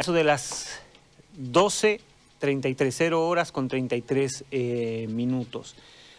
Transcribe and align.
eso 0.00 0.14
de 0.14 0.24
las 0.24 0.80
12.33, 1.38 2.90
0 2.90 3.28
horas 3.28 3.52
con 3.52 3.68
33 3.68 4.46
eh, 4.50 5.06
minutos. 5.10 5.76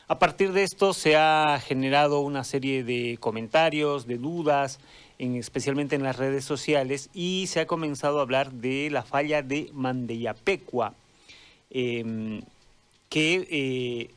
A 0.08 0.20
partir 0.20 0.52
de 0.52 0.62
esto 0.62 0.94
se 0.94 1.16
ha 1.16 1.60
generado 1.66 2.20
una 2.20 2.44
serie 2.44 2.84
de 2.84 3.18
comentarios, 3.20 4.06
de 4.06 4.20
dudas, 4.20 4.80
especialmente 5.18 5.96
en 5.96 6.04
las 6.04 6.18
redes 6.18 6.46
sociales, 6.46 7.10
y 7.16 7.48
se 7.48 7.60
ha 7.60 7.66
comenzado 7.66 8.20
a 8.20 8.22
hablar 8.22 8.52
de 8.52 8.92
la 8.92 9.02
falla 9.02 9.42
de 9.42 9.72
Mandeyapecua, 9.74 10.94
em, 11.72 12.42
que 13.10 13.48
eh, 13.50 14.14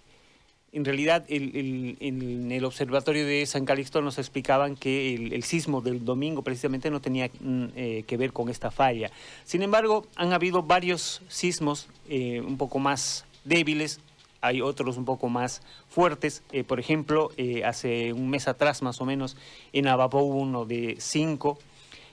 en 0.75 0.85
realidad 0.85 1.25
en 1.29 2.51
el 2.51 2.65
observatorio 2.65 3.25
de 3.25 3.47
San 3.47 3.65
Calixto 3.65 4.03
nos 4.03 4.19
explicaban 4.19 4.75
que 4.75 5.15
el, 5.15 5.45
sismo 5.45 5.81
del 5.81 6.05
domingo 6.05 6.43
precisamente 6.43 6.91
no 6.91 7.01
tenía 7.01 7.29
mm, 7.29 7.65
eh, 7.77 8.05
que 8.07 8.17
ver 8.17 8.33
con 8.33 8.49
esta 8.49 8.73
falla. 8.73 9.11
Sin 9.45 9.63
embargo, 9.63 10.05
han 10.17 10.33
habido 10.33 10.65
varios 10.65 11.23
sismos 11.29 11.89
eh, 12.09 12.41
un 12.41 12.57
poco 12.59 12.79
más 12.79 13.25
débiles 13.45 14.01
hay 14.41 14.61
otros 14.61 14.99
un 14.99 15.07
poco 15.07 15.31
más 15.31 15.63
fuertes. 15.89 16.43
Eh, 16.53 16.65
por 16.65 16.79
ejemplo, 16.79 17.31
hace 17.65 18.13
un 18.13 18.29
mes 18.29 18.47
atrás 18.47 18.83
más 18.83 19.01
o 19.01 19.07
menos 19.07 19.39
en 19.73 19.89
Abapó 19.89 20.19
uno 20.19 20.67
de 20.67 20.97
5 20.99 21.59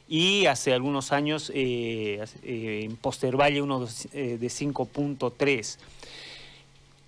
y 0.08 0.46
hace 0.46 0.72
algunos 0.72 1.12
años 1.12 1.52
en 1.54 2.96
Postervalle 3.02 3.62
uno 3.62 3.82
de 3.82 3.88
5.3. 3.88 5.78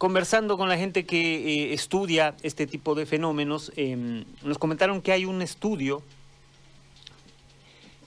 Conversando 0.04 0.58
con 0.58 0.68
la 0.68 0.78
gente 0.78 1.06
que 1.06 1.74
estudia 1.74 2.36
este 2.44 2.68
tipo 2.68 2.94
de 2.94 3.06
fenómenos, 3.06 3.72
em, 3.78 4.26
nos 4.44 4.58
comentaron 4.58 5.02
que 5.02 5.14
hay 5.14 5.24
un 5.24 5.42
estudio 5.42 6.04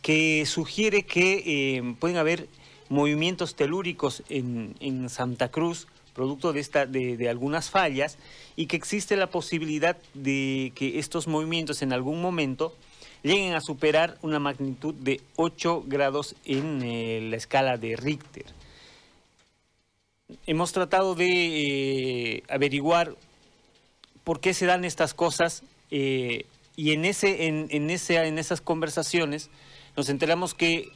que 0.03 0.45
sugiere 0.45 1.05
que 1.05 1.79
em, 1.79 1.95
pueden 1.95 2.19
haber 2.19 2.51
movimientos 2.91 3.55
telúricos 3.55 4.23
en, 4.29 4.75
en 4.81 5.09
Santa 5.09 5.51
Cruz 5.51 5.89
producto 6.13 6.53
de, 6.53 6.61
esta, 6.61 6.85
de, 6.85 7.31
algunas 7.31 7.71
fallas 7.71 8.19
y 8.57 8.67
que 8.67 8.77
existe 8.77 9.17
la 9.17 9.31
posibilidad 9.31 9.97
de 10.13 10.73
que 10.75 10.99
estos 10.99 11.27
movimientos 11.27 11.81
en 11.81 11.95
algún 11.95 12.21
momento 12.21 12.75
lleguen 13.23 13.55
a 13.55 13.63
superar 13.63 14.19
una 14.21 14.39
magnitud 14.39 14.93
de 14.93 15.23
8 15.37 15.85
grados 15.87 16.37
en 16.45 16.83
eh, 16.83 17.27
la 17.31 17.37
escala 17.37 17.79
de 17.79 17.97
Richter. 17.97 18.45
Hemos 20.47 20.73
tratado 20.73 21.15
de 21.15 21.27
eh, 21.29 22.43
averiguar 22.49 23.15
por 24.25 24.41
qué 24.41 24.55
se 24.55 24.67
dan 24.67 24.85
estas 24.85 25.15
cosas 25.15 25.63
eh, 25.93 26.47
y 26.75 26.93
en, 26.93 27.05
ese, 27.05 27.47
en, 27.47 27.69
en, 27.71 27.91
ese, 27.91 28.17
en 28.17 28.39
esas 28.39 28.61
conversaciones 28.61 29.51
nos 29.97 30.09
enteramos 30.09 30.55
que 30.55 30.91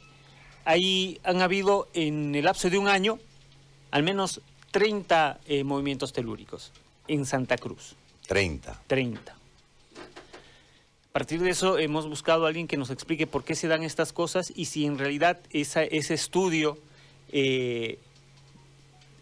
ahí 0.65 1.19
han 1.23 1.41
habido 1.41 1.87
en 1.93 2.35
el 2.35 2.43
lapso 2.43 2.69
de 2.69 2.77
un 2.77 2.89
año 2.89 3.19
al 3.89 4.03
menos 4.03 4.41
30 4.71 5.39
eh, 5.45 5.63
movimientos 5.63 6.11
telúricos 6.11 6.73
en 7.07 7.25
Santa 7.25 7.57
Cruz. 7.57 7.95
30. 8.27 8.81
30. 8.87 9.31
A 9.31 11.13
partir 11.13 11.41
de 11.41 11.51
eso 11.51 11.77
hemos 11.77 12.07
buscado 12.07 12.45
a 12.45 12.47
alguien 12.49 12.67
que 12.67 12.77
nos 12.77 12.89
explique 12.89 13.27
por 13.27 13.43
qué 13.43 13.55
se 13.55 13.67
dan 13.67 13.83
estas 13.83 14.11
cosas 14.11 14.51
y 14.55 14.65
si 14.65 14.85
en 14.85 14.97
realidad 14.97 15.39
esa, 15.51 15.83
ese 15.83 16.13
estudio 16.13 16.77
eh, 17.31 17.99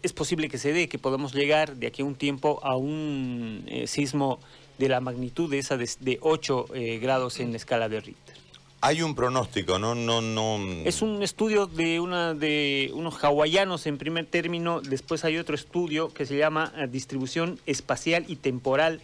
es 0.02 0.12
posible 0.12 0.48
que 0.48 0.58
se 0.58 0.72
dé, 0.72 0.88
que 0.88 0.98
podamos 0.98 1.34
llegar 1.34 1.76
de 1.76 1.86
aquí 1.86 2.02
a 2.02 2.04
un 2.04 2.14
tiempo 2.14 2.60
a 2.62 2.76
un 2.76 3.64
eh, 3.66 3.86
sismo 3.86 4.40
de 4.78 4.88
la 4.88 5.00
magnitud 5.00 5.50
de 5.50 5.58
esa 5.58 5.76
de, 5.76 5.88
de 6.00 6.18
8 6.22 6.66
grados 7.00 7.38
en 7.38 7.50
la 7.50 7.58
escala 7.58 7.88
de 7.88 8.00
Richter. 8.00 8.40
Hay 8.82 9.02
un 9.02 9.14
pronóstico, 9.14 9.78
no, 9.78 9.94
no, 9.94 10.22
no. 10.22 10.58
Es 10.86 11.02
un 11.02 11.22
estudio 11.22 11.66
de 11.66 12.00
una 12.00 12.32
de 12.32 12.90
unos 12.94 13.22
hawaianos 13.22 13.86
en 13.86 13.98
primer 13.98 14.24
término. 14.24 14.80
Después 14.80 15.26
hay 15.26 15.36
otro 15.36 15.54
estudio 15.54 16.08
que 16.14 16.24
se 16.24 16.38
llama 16.38 16.72
eh, 16.74 16.86
distribución 16.90 17.60
espacial 17.66 18.24
y 18.26 18.36
temporal 18.36 19.02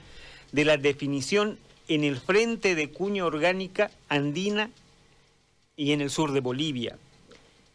de 0.52 0.64
la 0.64 0.78
definición 0.78 1.58
en 1.88 2.04
el 2.04 2.16
frente 2.16 2.74
de 2.74 2.90
cuña 2.90 3.26
orgánica 3.26 3.90
andina 4.08 4.70
y 5.76 5.92
en 5.92 6.00
el 6.00 6.08
sur 6.08 6.32
de 6.32 6.40
Bolivia. 6.40 6.96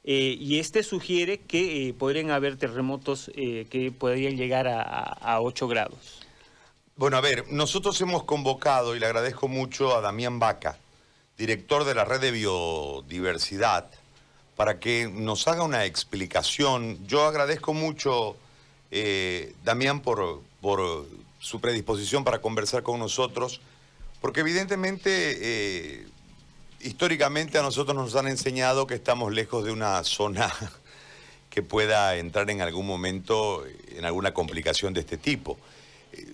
Eh, 0.04 0.36
y 0.40 0.60
este 0.60 0.84
sugiere 0.84 1.40
que 1.40 1.90
eh, 1.90 1.94
podrían 1.94 2.32
haber 2.32 2.58
terremotos 2.58 3.32
que 3.36 3.94
podrían 3.98 4.36
llegar 4.36 4.68
a, 4.68 4.82
a 4.82 5.42
8 5.42 5.68
grados. 5.68 6.22
Bueno, 6.96 7.18
a 7.18 7.22
ver, 7.22 7.46
nosotros 7.52 8.00
hemos 8.02 8.24
convocado, 8.24 8.96
y 8.96 9.00
le 9.00 9.06
agradezco 9.06 9.48
mucho 9.48 9.96
a 9.96 10.02
Damián 10.02 10.40
Vaca, 10.40 10.78
director 11.38 11.84
de 11.84 11.96
la 11.96 12.06
red 12.06 12.22
de 12.22 12.32
biodiversidad, 12.32 13.90
para 14.56 14.80
que 14.80 15.10
nos 15.12 15.48
haga 15.48 15.64
una 15.64 15.86
explicación. 15.86 17.00
Yo 17.08 17.26
agradezco 17.26 17.74
mucho, 17.74 18.36
eh, 18.92 19.56
Damián, 19.64 20.02
por, 20.02 20.46
su 21.40 21.60
predisposición 21.60 22.24
para 22.24 22.42
conversar 22.42 22.84
con 22.84 23.00
nosotros, 23.00 23.62
porque 24.22 24.42
evidentemente, 24.42 25.10
eh, 25.42 26.08
históricamente 26.84 27.58
a 27.58 27.62
nosotros 27.62 27.96
nos 27.96 28.16
han 28.16 28.28
enseñado 28.28 28.88
que 28.88 28.96
estamos 28.96 29.34
lejos 29.34 29.64
de 29.66 29.72
una 29.72 30.04
zona 30.04 30.54
que 31.50 31.62
pueda 31.62 32.16
entrar 32.18 32.50
en 32.50 32.62
algún 32.62 32.86
momento 32.86 33.64
en 33.90 34.06
alguna 34.06 34.34
complicación 34.34 34.94
de 34.94 35.02
este 35.02 35.18
tipo. 35.18 35.58
Eh, 36.14 36.26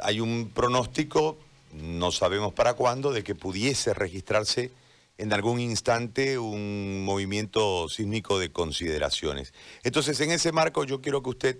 hay 0.00 0.20
un 0.20 0.50
pronóstico 0.50 1.38
no 1.72 2.12
sabemos 2.12 2.52
para 2.52 2.74
cuándo, 2.74 3.12
de 3.12 3.22
que 3.22 3.34
pudiese 3.34 3.94
registrarse 3.94 4.70
en 5.18 5.32
algún 5.32 5.60
instante 5.60 6.38
un 6.38 7.04
movimiento 7.04 7.88
sísmico 7.88 8.38
de 8.38 8.52
consideraciones. 8.52 9.52
Entonces, 9.82 10.20
en 10.20 10.30
ese 10.30 10.52
marco 10.52 10.84
yo 10.84 11.00
quiero 11.00 11.22
que 11.22 11.30
usted, 11.30 11.58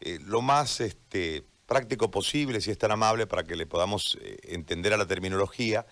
eh, 0.00 0.18
lo 0.24 0.42
más 0.42 0.80
este, 0.80 1.44
práctico 1.66 2.10
posible, 2.10 2.60
si 2.60 2.70
es 2.70 2.78
tan 2.78 2.92
amable, 2.92 3.26
para 3.26 3.44
que 3.44 3.56
le 3.56 3.66
podamos 3.66 4.16
eh, 4.22 4.38
entender 4.44 4.92
a 4.92 4.96
la 4.96 5.06
terminología, 5.06 5.86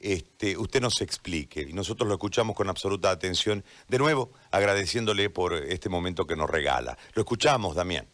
este, 0.00 0.56
usted 0.56 0.80
nos 0.80 1.02
explique 1.02 1.60
y 1.60 1.72
nosotros 1.74 2.08
lo 2.08 2.14
escuchamos 2.14 2.56
con 2.56 2.68
absoluta 2.68 3.10
atención, 3.10 3.62
de 3.88 3.98
nuevo 3.98 4.30
agradeciéndole 4.50 5.28
por 5.30 5.54
este 5.54 5.88
momento 5.88 6.26
que 6.26 6.36
nos 6.36 6.48
regala. 6.48 6.96
Lo 7.14 7.20
escuchamos, 7.20 7.76
Damián. 7.76 8.06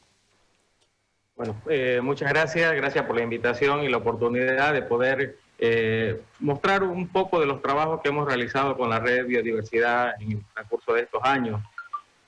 Bueno, 1.36 1.62
eh, 1.69 2.00
muchas 2.02 2.30
gracias, 2.30 2.74
gracias 2.74 3.04
por 3.04 3.14
la 3.14 3.22
invitación 3.22 3.84
y 3.84 3.88
la 3.88 3.98
oportunidad 3.98 4.72
de 4.72 4.82
poder 4.82 5.36
eh, 5.58 6.20
mostrar 6.41 6.82
un 6.82 7.08
poco 7.08 7.38
de 7.38 7.47
los 7.47 7.62
trabajos 7.62 8.00
que 8.03 8.08
hemos 8.08 8.26
realizado 8.26 8.76
con 8.76 8.91
la 8.91 8.98
red 8.98 9.16
de 9.16 9.22
biodiversidad 9.22 10.20
en 10.20 10.32
el 10.32 10.44
transcurso 10.54 10.94
de 10.94 11.03
estos 11.03 11.22
años. 11.22 11.62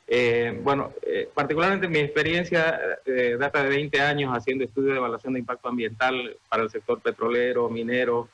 Eh, 0.06 0.58
bueno, 0.62 0.92
particularmente 1.34 1.88
mi 1.88 1.98
experiencia 1.98 2.80
data 3.38 3.62
de 3.62 3.69
20 3.69 4.00
años 4.00 4.32
haciendo 4.34 4.64
estudios 4.64 4.92
de 4.92 4.98
evaluación 4.98 5.34
de 5.34 5.40
impacto 5.40 5.69
ambiental 5.69 6.36
para 6.48 6.62
el 6.62 6.70
sector 6.70 7.00
petrolero, 7.00 7.69
minero, 7.69 8.28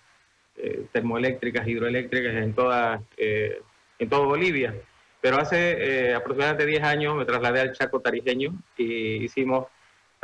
termoeléctricas, 0.93 1.67
hidroeléctricas 1.67 2.35
en 2.35 2.55
toda 2.55 3.03
en 3.17 4.09
todo 4.09 4.27
Bolivia. 4.27 4.75
Pero 5.21 5.39
hace 5.39 6.15
aproximadamente 6.15 6.67
10 6.67 6.83
años 6.83 7.17
me 7.17 7.25
trasladé 7.25 7.61
al 7.61 7.73
Chaco 7.73 8.01
Tarijeño 8.01 8.53
y 8.77 9.25
hicimos 9.25 9.67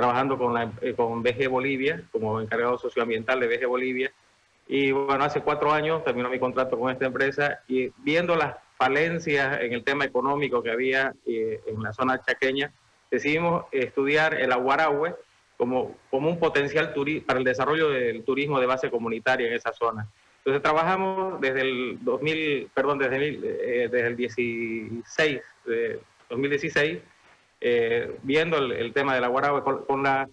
trabajando 0.00 0.38
con, 0.38 0.54
la, 0.54 0.72
eh, 0.80 0.94
con 0.94 1.22
BG 1.22 1.46
Bolivia, 1.50 2.02
como 2.10 2.41
encargado 2.41 2.78
socioambiental 2.78 3.38
de 3.38 3.48
BG 3.48 3.66
Bolivia. 3.66 4.10
Y 4.66 4.92
bueno, 4.92 5.22
hace 5.24 5.42
cuatro 5.42 5.72
años 5.72 6.02
terminó 6.04 6.30
mi 6.30 6.38
contrato 6.38 6.78
con 6.78 6.91
esta 6.91 7.04
empresa 7.04 7.60
y 7.68 7.92
viendo 7.98 8.34
las 8.34 8.56
falencias 8.78 9.60
en 9.60 9.74
el 9.74 9.84
tema 9.84 10.06
económico 10.06 10.62
que 10.62 10.70
había 10.70 11.12
eh, 11.26 11.60
en 11.66 11.82
la 11.82 11.92
zona 11.92 12.18
chaqueña, 12.22 12.72
decidimos 13.10 13.66
estudiar 13.72 14.41
el 14.41 14.52
aguarahue 14.52 15.14
como, 15.58 15.98
como 16.10 16.30
un 16.30 16.38
potencial 16.38 16.94
para 17.26 17.38
el 17.38 17.44
desarrollo 17.44 17.91
del 17.91 18.24
turismo 18.24 18.58
de 18.58 18.66
base 18.66 18.91
comunitaria 18.91 19.48
en 19.48 19.52
esa 19.52 19.74
zona. 19.74 20.08
Entonces 20.40 20.62
trabajamos 20.62 21.40
desde 21.40 21.60
el 21.60 21.98
2000, 22.02 22.70
perdón, 22.72 22.98
desde 22.98 23.16
el, 23.16 23.44
eh, 23.44 23.88
desde 23.90 24.06
el 24.06 24.16
16, 24.16 25.40
de 25.66 26.00
2016 26.30 26.98
eh, 27.60 28.16
viendo 28.22 28.56
el, 28.56 28.92
tema 28.94 29.15
de 29.15 29.20
la 29.20 29.28
Guaragua 29.28 29.62
con, 29.62 30.03
la, 30.03 30.26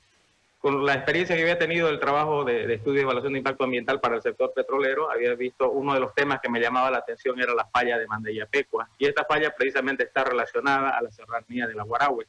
con 0.59 0.85
la 0.85 0.93
experiencia 0.93 1.35
que 1.35 1.41
había 1.41 1.59
tenido 1.59 1.87
del 1.87 1.99
trabajo 1.99 2.45
de, 2.45 2.73
estudio 2.73 3.01
y 3.01 3.03
evaluación 3.03 3.33
de 3.33 3.39
impacto 3.39 3.65
ambiental 3.65 3.99
para 3.99 4.15
el 4.15 4.21
sector 4.21 4.53
petrolero, 4.53 5.11
había 5.11 5.35
visto 5.35 5.69
uno 5.69 5.93
de 5.93 5.99
los 5.99 6.15
temas 6.15 6.39
que 6.39 6.49
me 6.49 6.61
llamaba 6.61 6.89
la 6.89 6.99
atención 6.99 7.37
era 7.39 7.53
la 7.53 7.65
falla 7.65 7.97
de 7.97 8.07
Mandeyapecua. 8.07 8.87
Y 8.97 9.07
esta 9.07 9.25
falla 9.25 9.53
precisamente 9.53 10.05
está 10.05 10.23
relacionada 10.23 10.91
a 10.91 11.01
la 11.01 11.11
serranía 11.11 11.67
de 11.67 11.75
la 11.75 11.83
Guarahue. 11.83 12.27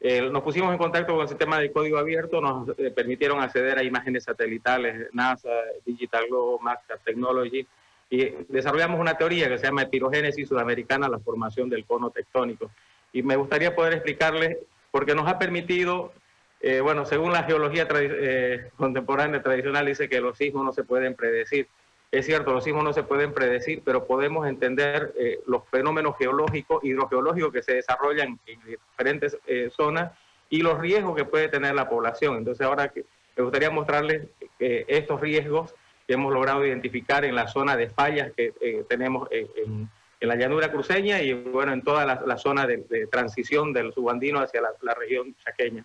Eh, 0.00 0.28
nos 0.30 0.42
pusimos 0.42 0.70
en 0.72 0.78
contacto 0.78 1.12
con 1.12 1.22
el 1.22 1.28
sistema 1.28 1.58
de 1.58 1.72
código 1.72 1.98
abierto, 1.98 2.40
nos 2.40 2.68
eh, 2.78 2.90
permitieron 2.90 3.40
acceder 3.40 3.78
a 3.78 3.82
imágenes 3.82 4.24
satelitales, 4.24 5.08
NASA, 5.12 5.50
Digital 5.84 6.26
Globe, 6.28 6.58
Maxar 6.62 6.98
Technology, 7.04 7.66
y 8.10 8.30
desarrollamos 8.48 9.00
una 9.00 9.18
teoría 9.18 9.48
que 9.48 9.58
se 9.58 9.66
llama 9.66 9.82
epirogénesis 9.82 10.48
sudamericana, 10.48 11.08
la 11.08 11.18
formación 11.18 11.68
del 11.68 11.84
cono 11.84 12.10
tectónico. 12.10 12.70
Y 13.12 13.22
me 13.22 13.36
gustaría 13.36 13.74
poder 13.74 13.94
explicarles, 13.94 14.58
porque 14.90 15.14
nos 15.14 15.28
ha 15.28 15.38
permitido, 15.38 16.12
eh, 16.60 16.80
bueno, 16.80 17.04
según 17.04 17.32
la 17.32 17.42
geología 17.42 17.86
eh, 17.90 18.70
contemporánea 18.76 19.42
tradicional 19.42 19.86
dice 19.86 20.08
que 20.08 20.20
los 20.20 20.38
sismos 20.38 20.64
no 20.64 20.72
se 20.72 20.84
pueden 20.84 21.14
predecir, 21.14 21.66
Es 22.10 22.24
cierto, 22.24 22.52
los 22.52 22.64
sismos 22.64 22.84
no 22.84 22.92
se 22.94 23.02
pueden 23.02 23.34
predecir, 23.34 23.82
pero 23.84 24.06
podemos 24.06 24.46
entender 24.46 25.12
eh, 25.18 25.40
los 25.46 25.62
fenómenos 25.68 26.16
geológicos, 26.16 26.82
hidrogeológicos 26.82 27.52
que 27.52 27.62
se 27.62 27.74
desarrollan 27.74 28.38
en 28.46 28.60
diferentes 28.64 29.36
eh, 29.46 29.70
zonas 29.76 30.12
y 30.48 30.62
los 30.62 30.78
riesgos 30.78 31.14
que 31.14 31.26
puede 31.26 31.48
tener 31.48 31.74
la 31.74 31.88
población. 31.88 32.36
Entonces 32.36 32.66
ahora 32.66 32.88
que, 32.88 33.04
me 33.36 33.44
gustaría 33.44 33.70
mostrarles 33.70 34.26
estos 34.58 35.20
riesgos 35.20 35.72
que 36.08 36.14
hemos 36.14 36.32
logrado 36.32 36.66
identificar 36.66 37.24
en 37.24 37.36
la 37.36 37.46
zona 37.46 37.76
de 37.76 37.88
fallas 37.88 38.32
que 38.36 38.52
tenemos 38.88 39.28
en, 39.30 39.88
la 40.20 40.34
llanura 40.34 40.72
cruceña 40.72 41.22
y 41.22 41.32
bueno, 41.34 41.72
en 41.72 41.82
toda 41.82 42.04
la, 42.04 42.36
zona 42.36 42.66
de, 42.66 43.06
transición 43.12 43.72
del 43.72 43.92
subandino 43.92 44.40
hacia 44.40 44.60
la, 44.60 44.94
región 44.94 45.36
chaqueña. 45.44 45.84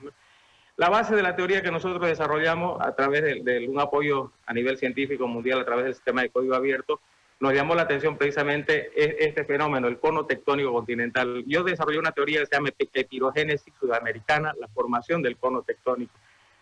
La 0.75 0.89
base 0.89 1.15
de 1.15 1.21
la 1.21 1.35
teoría 1.35 1.61
que 1.61 1.69
nosotros 1.69 2.07
desarrollamos 2.07 2.81
a 2.81 2.95
través 2.95 3.21
de, 3.43 3.67
un 3.67 3.79
apoyo 3.79 4.31
a 4.47 4.53
nivel 4.53 4.77
científico 4.77 5.27
mundial, 5.27 5.61
a 5.61 5.65
través 5.65 5.85
del 5.85 5.93
sistema 5.93 6.23
de 6.23 6.29
código 6.29 6.55
abierto, 6.55 6.99
nos 7.39 7.53
llamó 7.53 7.75
la 7.75 7.83
atención 7.83 8.17
precisamente 8.17 8.89
e, 8.95 9.27
este 9.27 9.45
fenómeno, 9.45 9.87
el 9.87 9.99
cono 9.99 10.25
tectónico 10.25 10.73
continental. 10.73 11.43
Yo 11.45 11.63
desarrollé 11.63 11.99
una 11.99 12.11
teoría 12.11 12.39
que 12.39 12.47
se 12.47 12.55
llama 12.55 12.69
epirogénesis 12.93 13.71
sudamericana, 13.79 14.53
la 14.59 14.67
formación 14.67 15.21
del 15.21 15.37
cono 15.37 15.61
tectónico. 15.61 16.13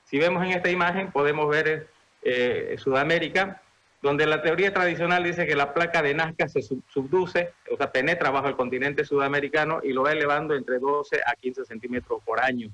Si 0.03 0.17
vemos 0.17 0.43
en 0.43 0.51
esta 0.51 0.69
imagen, 0.69 1.11
podemos 1.11 1.47
ver 1.49 1.87
eh, 2.21 2.75
Sudamérica, 2.79 3.61
donde 4.01 4.25
la 4.25 4.41
teoría 4.41 4.73
tradicional 4.73 5.23
dice 5.23 5.47
que 5.47 5.55
la 5.55 5.73
placa 5.73 6.01
de 6.01 6.15
Nazca 6.15 6.49
se 6.49 6.61
subduce, 6.61 7.53
o 7.71 7.77
sea, 7.77 7.91
penetra 7.93 8.29
bajo 8.29 8.47
el 8.47 8.57
continente 8.57 9.05
sudamericano 9.05 9.79
y 9.83 9.93
lo 9.93 10.03
va 10.03 10.11
elevando 10.11 10.53
entre 10.53 10.79
12 10.79 11.21
a 11.25 11.35
15 11.35 11.63
centímetros 11.63 12.21
por 12.25 12.41
año. 12.41 12.69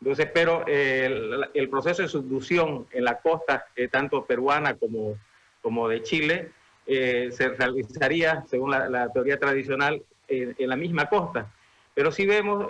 Entonces, 0.00 0.28
pero 0.32 0.64
eh, 0.66 1.06
el, 1.54 1.68
proceso 1.68 2.02
de 2.02 2.08
subducción 2.08 2.86
en 2.92 3.04
la 3.04 3.18
costa, 3.18 3.66
eh, 3.74 3.88
tanto 3.88 4.24
peruana 4.24 4.74
como, 4.74 5.16
como 5.60 5.88
de 5.88 6.02
Chile, 6.02 6.50
eh, 6.86 7.30
se 7.32 7.48
realizaría, 7.48 8.44
según 8.48 8.70
la, 8.70 9.08
teoría 9.12 9.38
tradicional, 9.38 10.02
en 10.28 10.68
la 10.68 10.76
misma 10.76 11.06
costa. 11.06 11.50
Pero 11.94 12.12
si 12.12 12.26
vemos, 12.26 12.66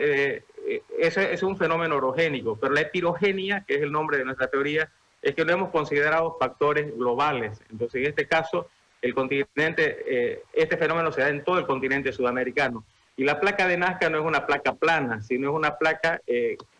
eso 0.98 1.20
es 1.20 1.42
un 1.42 1.56
fenómeno 1.56 1.96
orogénico, 1.96 2.56
pero 2.56 2.72
la 2.72 2.82
epirogenia, 2.82 3.64
que 3.66 3.75
es 3.75 3.82
el 3.82 3.90
nombre 3.90 4.16
de 4.16 4.25
nuestra 4.25 4.46
teoría, 4.46 4.88
es 5.20 5.34
que 5.34 5.44
lo 5.44 5.52
hemos 5.52 5.70
considerado 5.70 6.36
factores 6.38 6.96
globales. 6.96 7.60
Entonces, 7.69 8.02
en 8.02 8.06
este 8.10 8.28
caso, 8.28 8.69
el 9.02 9.12
continente, 9.12 10.44
este 10.52 10.76
fenómeno 10.76 11.10
se 11.10 11.20
da 11.20 11.30
en 11.30 11.42
todo 11.42 11.58
el 11.58 11.66
continente 11.66 12.12
sudamericano. 12.12 12.84
Y 13.16 13.25
la 13.25 13.40
placa 13.40 13.66
de 13.66 13.76
Nazca 13.76 14.08
no 14.08 14.19
es 14.19 14.25
una 14.25 14.46
placa 14.46 14.75
plana, 14.75 15.20
sino 15.20 15.50
es 15.50 15.54
una 15.56 15.76
placa 15.78 16.20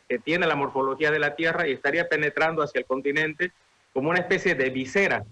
que 0.09 0.19
tiene 0.19 0.47
la 0.47 0.57
morfología 0.57 1.11
de 1.11 1.19
la 1.19 1.37
Tierra 1.37 1.69
y 1.69 1.73
estaría 1.73 2.09
penetrando 2.09 2.63
hacia 2.63 2.81
el 2.81 2.87
continente 2.87 3.53
como 3.93 4.11
una 4.11 4.21
especie 4.21 4.55
de 4.55 4.71
visera, 4.71 5.25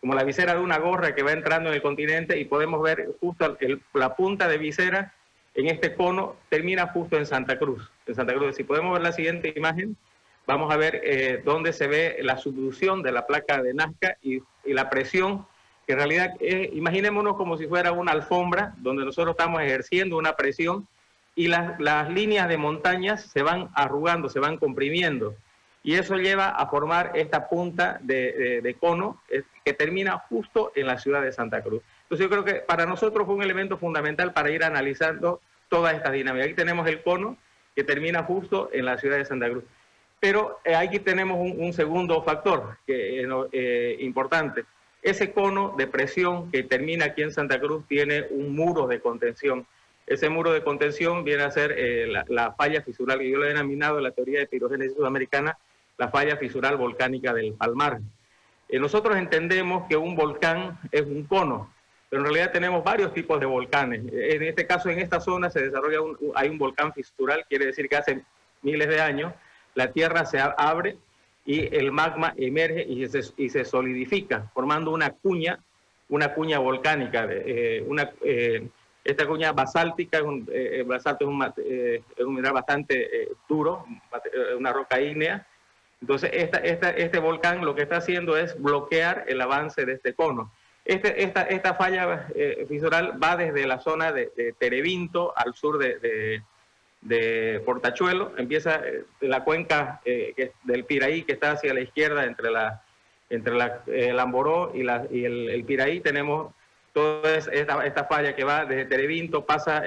como 0.00 0.14
la 0.14 0.24
visera 0.24 0.54
de 0.54 0.60
una 0.60 0.78
gorra 0.78 1.14
que 1.14 1.22
va 1.22 1.32
entrando 1.32 1.68
en 1.68 1.76
el 1.76 1.82
continente 1.82 2.38
y 2.38 2.44
podemos 2.44 2.82
ver 2.82 3.10
justo 3.20 3.56
la 3.94 4.16
punta 4.16 4.48
de 4.48 4.58
visera 4.58 5.12
en 5.54 5.66
este 5.66 5.94
cono 5.94 6.36
termina 6.48 6.86
justo 6.88 7.16
en 7.16 7.26
Santa 7.26 7.58
Cruz. 7.58 7.90
En 8.06 8.14
Santa 8.14 8.34
Cruz, 8.34 8.56
si 8.56 8.64
podemos 8.64 8.92
ver 8.94 9.02
la 9.02 9.12
siguiente 9.12 9.52
imagen, 9.54 9.96
vamos 10.46 10.72
a 10.72 10.76
ver 10.76 11.00
eh, 11.04 11.42
dónde 11.44 11.72
se 11.72 11.86
ve 11.86 12.18
la 12.22 12.38
subducción 12.38 13.02
de 13.02 13.12
la 13.12 13.26
placa 13.26 13.62
de 13.62 13.74
Nazca 13.74 14.16
y, 14.22 14.42
la 14.64 14.88
presión, 14.88 15.46
que 15.86 15.92
en 15.92 15.98
realidad 15.98 16.34
eh, 16.40 16.70
imaginémonos 16.72 17.36
como 17.36 17.58
si 17.58 17.66
fuera 17.66 17.92
una 17.92 18.12
alfombra 18.12 18.74
donde 18.78 19.04
nosotros 19.04 19.32
estamos 19.32 19.60
ejerciendo 19.60 20.16
una 20.16 20.36
presión 20.36 20.86
y 21.34 21.48
las, 21.48 21.78
las 21.80 22.10
líneas 22.10 22.48
de 22.48 22.56
montañas 22.56 23.22
se 23.22 23.42
van 23.42 23.70
arrugando, 23.74 24.28
se 24.28 24.40
van 24.40 24.58
comprimiendo. 24.58 25.34
Y 25.84 25.94
eso 25.94 26.16
lleva 26.16 26.48
a 26.48 26.66
formar 26.68 27.12
esta 27.14 27.48
punta 27.48 27.98
de, 28.02 28.60
de, 28.62 28.74
cono 28.74 29.20
que 29.64 29.72
termina 29.72 30.18
justo 30.28 30.70
en 30.76 30.86
la 30.86 30.98
ciudad 30.98 31.22
de 31.22 31.32
Santa 31.32 31.60
Cruz. 31.62 31.82
Entonces 32.02 32.24
yo 32.24 32.30
creo 32.30 32.44
que 32.44 32.60
para 32.60 32.86
nosotros 32.86 33.26
fue 33.26 33.34
un 33.34 33.42
elemento 33.42 33.76
fundamental 33.78 34.32
para 34.32 34.50
ir 34.50 34.62
analizando 34.62 35.40
toda 35.68 35.92
esta 35.92 36.12
dinámica. 36.12 36.44
Aquí 36.44 36.54
tenemos 36.54 36.86
el 36.86 37.02
cono 37.02 37.36
que 37.74 37.84
termina 37.84 38.22
justo 38.24 38.70
en 38.72 38.84
la 38.84 38.98
ciudad 38.98 39.16
de 39.16 39.24
Santa 39.24 39.48
Cruz. 39.48 39.64
Pero 40.20 40.60
eh, 40.64 40.74
aquí 40.74 41.00
tenemos 41.00 41.38
un, 41.40 41.72
segundo 41.72 42.22
factor 42.22 42.76
que, 42.86 43.26
eh, 43.52 43.96
importante. 44.00 44.64
Ese 45.02 45.32
cono 45.32 45.74
de 45.76 45.88
presión 45.88 46.50
que 46.52 46.62
termina 46.62 47.06
aquí 47.06 47.22
en 47.22 47.32
Santa 47.32 47.58
Cruz 47.58 47.84
tiene 47.88 48.26
un 48.30 48.54
muro 48.54 48.86
de 48.86 49.00
contención. 49.00 49.66
Ese 50.06 50.28
muro 50.28 50.52
de 50.52 50.62
contención 50.62 51.24
viene 51.24 51.44
a 51.44 51.50
ser 51.50 51.74
eh, 51.76 52.12
la, 52.28 52.52
falla 52.52 52.82
fisural, 52.82 53.18
que 53.18 53.30
yo 53.30 53.38
le 53.38 53.46
he 53.46 53.54
denominado 53.54 53.98
en 53.98 54.04
la 54.04 54.10
teoría 54.10 54.40
de 54.40 54.46
pirogénesis 54.46 54.96
sudamericana, 54.96 55.56
la 55.96 56.08
falla 56.08 56.36
fisural 56.36 56.76
volcánica 56.76 57.32
del 57.32 57.54
Palmar. 57.54 58.00
Eh, 58.68 58.78
nosotros 58.78 59.16
entendemos 59.16 59.86
que 59.88 59.96
un 59.96 60.16
volcán 60.16 60.78
es 60.90 61.02
un 61.02 61.24
cono, 61.24 61.72
pero 62.10 62.20
en 62.20 62.26
realidad 62.26 62.52
tenemos 62.52 62.82
varios 62.82 63.14
tipos 63.14 63.38
de 63.38 63.46
volcanes. 63.46 64.02
En 64.12 64.42
este 64.42 64.66
caso, 64.66 64.90
en 64.90 64.98
esta 64.98 65.20
zona 65.20 65.50
se 65.50 65.62
desarrolla 65.62 66.02
un, 66.02 66.18
hay 66.34 66.48
un 66.48 66.58
volcán 66.58 66.92
fisural, 66.92 67.44
quiere 67.48 67.66
decir 67.66 67.88
que 67.88 67.96
hace 67.96 68.22
miles 68.62 68.88
de 68.88 69.00
años 69.00 69.32
la 69.74 69.92
Tierra 69.92 70.26
se 70.26 70.38
abre 70.40 70.98
y 71.44 71.74
el 71.74 71.92
magma 71.92 72.34
emerge 72.36 72.84
y 72.86 73.08
se, 73.08 73.20
y 73.36 73.48
se 73.48 73.64
solidifica, 73.64 74.50
formando 74.52 74.90
una 74.90 75.10
cuña, 75.10 75.58
una 76.08 76.34
cuña 76.34 76.58
volcánica, 76.58 77.26
eh, 77.30 77.82
una, 77.86 78.10
esta 79.04 79.26
cuña 79.26 79.52
basáltica 79.52 80.18
es 80.18 80.24
un, 80.24 80.48
eh, 80.52 80.80
eh, 80.80 80.82
basalto 80.84 81.24
es 81.24 81.28
un, 81.28 81.42
eh, 81.56 82.02
es 82.16 82.24
un, 82.24 82.34
mineral 82.34 82.54
bastante 82.54 83.28
duro, 83.48 83.84
una 84.56 84.72
roca 84.72 85.00
ígnea. 85.00 85.46
Entonces, 86.00 86.30
esta, 86.32 86.58
esta, 86.58 86.90
este 86.90 87.18
volcán 87.18 87.64
lo 87.64 87.74
que 87.74 87.82
está 87.82 87.96
haciendo 87.96 88.36
es 88.36 88.60
bloquear 88.60 89.24
el 89.28 89.40
avance 89.40 89.84
de 89.84 89.94
este 89.94 90.14
cono. 90.14 90.52
Este, 90.84 91.22
esta, 91.22 91.42
esta 91.42 91.74
falla 91.74 92.26
fisural 92.68 93.22
va 93.22 93.36
desde 93.36 93.66
la 93.66 93.78
zona 93.78 94.10
de, 94.10 94.54
Terevinto 94.58 95.32
al 95.36 95.54
sur 95.54 95.78
de, 95.78 96.42
de, 97.00 97.62
Portachuelo, 97.64 98.32
empieza 98.36 98.78
de 98.78 99.28
la 99.28 99.44
cuenca 99.44 100.00
del 100.64 100.84
Piraí 100.84 101.22
que 101.22 101.34
está 101.34 101.52
hacia 101.52 101.72
la 101.72 101.80
izquierda 101.80 102.24
entre, 102.24 102.50
la, 102.50 102.82
entre 103.30 103.54
la, 103.54 103.82
el 103.86 104.18
Amboró 104.18 104.72
y, 104.74 104.82
la, 104.82 105.06
y 105.08 105.24
el, 105.24 105.50
el 105.50 105.64
Piraí, 105.64 106.00
tenemos 106.00 106.52
toda 106.92 107.36
esta, 107.36 107.86
esta 107.86 108.04
falla 108.04 108.34
que 108.34 108.44
va 108.44 108.64
desde 108.64 108.84
Terevinto, 108.84 109.44
pasa 109.44 109.82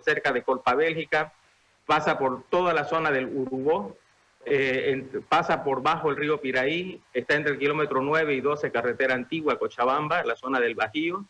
cerca 0.00 0.32
de 0.32 0.42
Colpa, 0.42 0.74
Bélgica, 0.74 1.32
pasa 1.86 2.18
por 2.18 2.44
toda 2.44 2.72
la 2.72 2.84
zona 2.84 3.10
del 3.10 3.26
Urubó, 3.26 3.96
eh, 4.46 5.06
pasa 5.28 5.62
por 5.62 5.82
bajo 5.82 6.08
el 6.08 6.16
río 6.16 6.40
Piraí, 6.40 7.00
está 7.12 7.34
entre 7.34 7.52
el 7.52 7.58
kilómetro 7.58 8.00
9 8.00 8.34
y 8.34 8.40
12, 8.40 8.70
carretera 8.70 9.14
antigua, 9.14 9.58
Cochabamba, 9.58 10.24
la 10.24 10.34
zona 10.36 10.60
del 10.60 10.74
Bajío, 10.74 11.26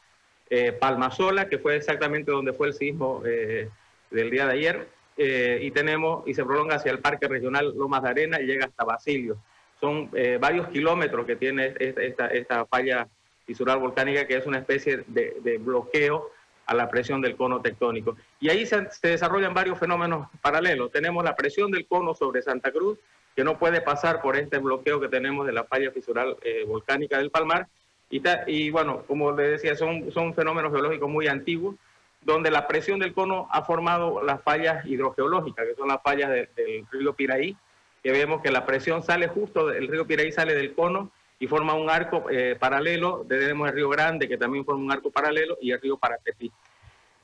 eh, 0.49 0.73
Palmasola, 0.73 1.49
que 1.49 1.59
fue 1.59 1.77
exactamente 1.77 2.31
donde 2.31 2.53
fue 2.53 2.69
el 2.69 2.75
sismo 2.75 3.23
eh, 3.25 3.69
del 4.11 4.31
día 4.31 4.47
de 4.47 4.53
ayer, 4.53 4.89
y 5.17 5.71
tenemos, 5.73 6.27
y 6.27 6.33
se 6.33 6.45
prolonga 6.45 6.77
hacia 6.77 6.93
el 6.93 7.01
Parque 7.01 7.29
Regional 7.29 7.75
Lomas 7.77 8.03
de 8.03 8.09
Arena 8.09 8.41
y 8.41 8.47
llega 8.47 8.65
hasta 8.65 8.85
Basilio. 8.85 9.37
Son 9.79 10.11
varios 10.41 10.69
kilómetros 10.69 11.27
que 11.27 11.37
tiene 11.37 11.75
esta, 11.79 12.29
esta 12.29 12.65
falla 12.65 13.07
fisural 13.51 13.81
volcánica, 13.81 14.29
que 14.29 14.37
es 14.37 14.47
una 14.47 14.59
especie 14.59 15.03
de, 15.09 15.59
bloqueo 15.59 16.31
a 16.67 16.75
la 16.75 16.89
presión 16.89 17.21
del 17.21 17.35
cono 17.35 17.61
tectónico. 17.61 18.17
Y 18.39 18.49
ahí 18.49 18.65
se, 18.65 18.87
desarrollan 19.03 19.55
varios 19.55 19.77
fenómenos 19.77 20.29
paralelos. 20.41 20.93
Tenemos 20.93 21.25
la 21.25 21.35
presión 21.35 21.73
del 21.73 21.85
cono 21.89 22.15
sobre 22.15 22.43
Santa 22.43 22.71
Cruz, 22.71 22.97
que 23.35 23.43
no 23.43 23.59
puede 23.59 23.81
pasar 23.81 24.23
por 24.23 24.37
este 24.37 24.59
bloqueo 24.59 25.01
que 25.01 25.09
tenemos 25.09 25.49
de 25.49 25.53
la 25.53 25.65
falla 25.65 25.91
fisural 25.91 26.37
eh, 26.43 26.65
volcánica 26.65 27.19
del 27.19 27.33
Palmar. 27.33 27.67
Y, 28.09 28.23
y, 28.47 28.71
bueno, 28.71 29.03
como 29.09 29.33
le 29.33 29.49
decía, 29.49 29.75
son, 29.75 30.13
son 30.13 30.33
fenómenos 30.33 30.71
geológicos 30.71 31.11
muy 31.11 31.27
antiguos, 31.27 31.75
donde 32.23 32.53
la 32.53 32.69
presión 32.69 33.01
del 33.01 33.15
cono 33.15 33.49
ha 33.51 33.65
formado 33.65 34.23
las 34.23 34.41
fallas 34.43 34.87
hidrogeológicas, 34.87 35.67
que 35.67 35.75
son 35.75 35.89
las 35.89 36.01
fallas 36.05 36.31
del 36.31 36.87
río 36.93 37.15
Piraí, 37.15 37.57
que 38.01 38.13
vemos 38.13 38.43
que 38.43 38.53
la 38.53 38.65
presión 38.65 39.03
sale 39.03 39.27
justo, 39.27 39.73
el 39.73 39.89
río 39.89 40.07
Piraí 40.07 40.31
sale 40.31 40.55
del 40.55 40.73
cono 40.73 41.11
y 41.41 41.47
forma 41.47 41.75
un 41.75 41.91
arco 41.91 42.31
eh, 42.31 42.55
paralelo. 42.61 43.25
Tenemos 43.27 43.69
el 43.69 43.75
río 43.75 43.89
Grande, 43.89 44.29
que 44.29 44.37
también 44.37 44.65
forma 44.65 44.85
un 44.85 44.93
arco 44.93 45.11
paralelo, 45.11 45.57
y 45.61 45.73
el 45.73 45.81
río 45.81 45.97
Paratepí. 45.97 46.53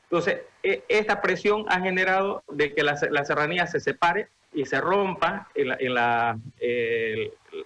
Entonces, 0.04 0.40
e, 0.62 0.82
esta 0.88 1.20
presión 1.20 1.66
ha 1.68 1.80
generado 1.80 2.42
de 2.50 2.74
que 2.74 2.82
la, 2.82 2.96
serranía 2.96 3.66
se 3.66 3.78
separe 3.78 4.28
y 4.54 4.64
se 4.64 4.80
rompa 4.80 5.48
en 5.54 5.68
la, 5.68 5.76
en 5.78 5.94
la, 5.94 6.38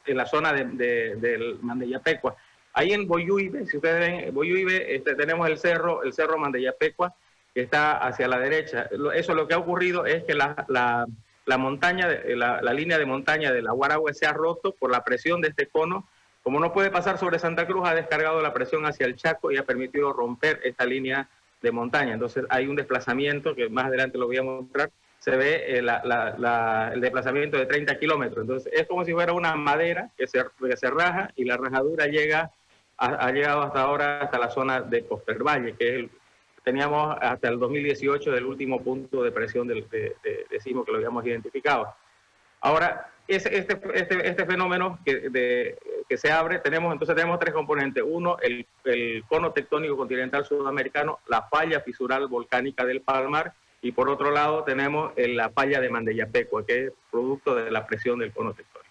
la 0.07 0.27
zona 0.27 0.53
de, 0.53 0.65
de, 0.65 1.17
del 1.17 1.61
Mandellapecua. 1.63 2.35
Ahí 2.73 2.93
en 2.93 3.07
Boyuibe, 3.07 3.67
si 3.67 3.77
ustedes 3.77 4.01
ven, 4.01 4.35
Boyuibe, 4.35 4.97
este, 4.97 5.15
tenemos 5.15 5.49
el 5.49 5.57
cerro, 5.57 6.03
el 6.03 6.13
cerro 6.13 6.37
Mandellapecua, 6.37 7.15
que 7.55 7.61
está 7.61 7.99
hacia 7.99 8.27
la 8.27 8.41
derecha. 8.41 8.89
Eso 9.15 9.35
lo 9.35 9.47
que 9.47 9.55
ha 9.55 9.59
ocurrido 9.59 10.05
es 10.05 10.25
que 10.25 10.35
la, 10.35 10.65
la, 10.69 11.07
la 11.47 11.59
montaña, 11.59 12.09
la, 12.25 12.61
la, 12.61 12.73
línea 12.73 12.99
de 12.99 13.07
montaña 13.07 13.53
de 13.53 13.63
la 13.63 13.73
Guaragua 13.73 14.13
se 14.15 14.27
ha 14.27 14.33
roto 14.33 14.73
por 14.73 14.91
la 14.91 15.05
presión 15.05 15.41
de 15.41 15.49
este 15.49 15.67
cono 15.67 16.09
como 16.43 16.61
no 16.61 16.73
puede 16.73 16.91
pasar 16.91 17.19
sobre 17.19 17.39
Santa 17.39 17.67
Cruz, 17.67 17.89
ha 17.89 17.95
descargado 17.95 18.41
la 18.41 18.53
presión 18.53 18.87
hacia 18.87 19.07
el 19.07 19.17
Chaco 19.17 19.51
y 19.51 19.57
ha 19.57 19.65
permitido 19.65 20.13
romper 20.13 20.61
esta 20.65 20.85
línea 20.85 21.29
de 21.61 21.73
montaña. 21.73 22.15
Entonces 22.15 22.45
hay 22.49 22.67
un 22.67 22.77
desplazamiento 22.77 23.55
que 23.55 23.69
más 23.69 23.87
adelante 23.87 24.19
lo 24.19 24.27
voy 24.27 24.39
a 24.39 24.43
mostrar. 24.43 24.91
Se 25.19 25.37
ve 25.37 25.77
eh, 25.77 25.79
el 25.79 27.01
desplazamiento 27.01 27.59
de 27.59 27.67
30 27.67 27.99
kilómetros. 27.99 28.43
Entonces 28.43 28.73
es 28.75 28.87
como 28.87 29.05
si 29.05 29.13
fuera 29.13 29.35
una 29.35 29.55
madera 29.55 30.11
que 30.17 30.27
se, 30.27 30.43
se 30.77 30.91
raja 30.91 31.31
y 31.37 31.45
la 31.45 31.59
rajadura 31.59 32.07
llega 32.07 32.51
ha, 33.01 33.33
llegado 33.33 33.63
hasta 33.63 33.81
ahora 33.81 34.21
hasta 34.21 34.39
la 34.39 34.51
zona 34.51 34.83
de 34.83 35.07
Valle, 35.43 35.75
que 35.75 35.89
es 35.89 35.95
el, 35.95 36.11
teníamos 36.63 37.17
hasta 37.21 37.49
el 37.49 37.59
2018 37.59 38.31
del 38.31 38.45
último 38.45 38.83
punto 38.83 39.23
de 39.23 39.33
presión 39.33 39.67
del, 39.67 39.89
de, 39.89 40.61
sismo 40.61 40.85
que 40.85 40.93
lo 40.93 40.99
habíamos 40.99 41.25
identificado. 41.25 41.95
Ahora, 42.61 43.11
este, 43.27 43.57
este, 43.57 43.81
este, 44.29 44.45
fenómeno 44.45 44.99
que, 45.05 45.31
de, 45.31 45.79
que 46.11 46.19
se 46.19 46.33
abre, 46.33 46.59
tenemos 46.59 46.93
entonces 46.93 47.15
tenemos 47.15 47.39
tres 47.39 47.55
componentes. 47.55 48.03
Uno, 48.05 48.37
el, 48.43 48.67
el 48.83 49.23
cono 49.29 49.53
tectónico 49.53 49.97
continental 49.97 50.45
sudamericano, 50.45 51.21
la 51.29 51.43
falla 51.43 51.81
fisural 51.83 52.27
volcánica 52.27 52.85
del 52.85 53.01
Palmar, 53.01 53.55
y 53.81 53.93
por 53.93 54.11
otro 54.11 54.33
lado 54.33 54.65
tenemos 54.65 55.13
la 55.17 55.51
falla 55.51 55.81
de 55.81 55.89
Mandellapecua, 55.89 56.67
que 56.67 56.87
es 56.87 56.93
producto 57.13 57.55
de 57.55 57.71
la 57.71 57.87
presión 57.87 58.19
del 58.19 58.33
cono 58.33 58.53
tectónico. 58.53 58.91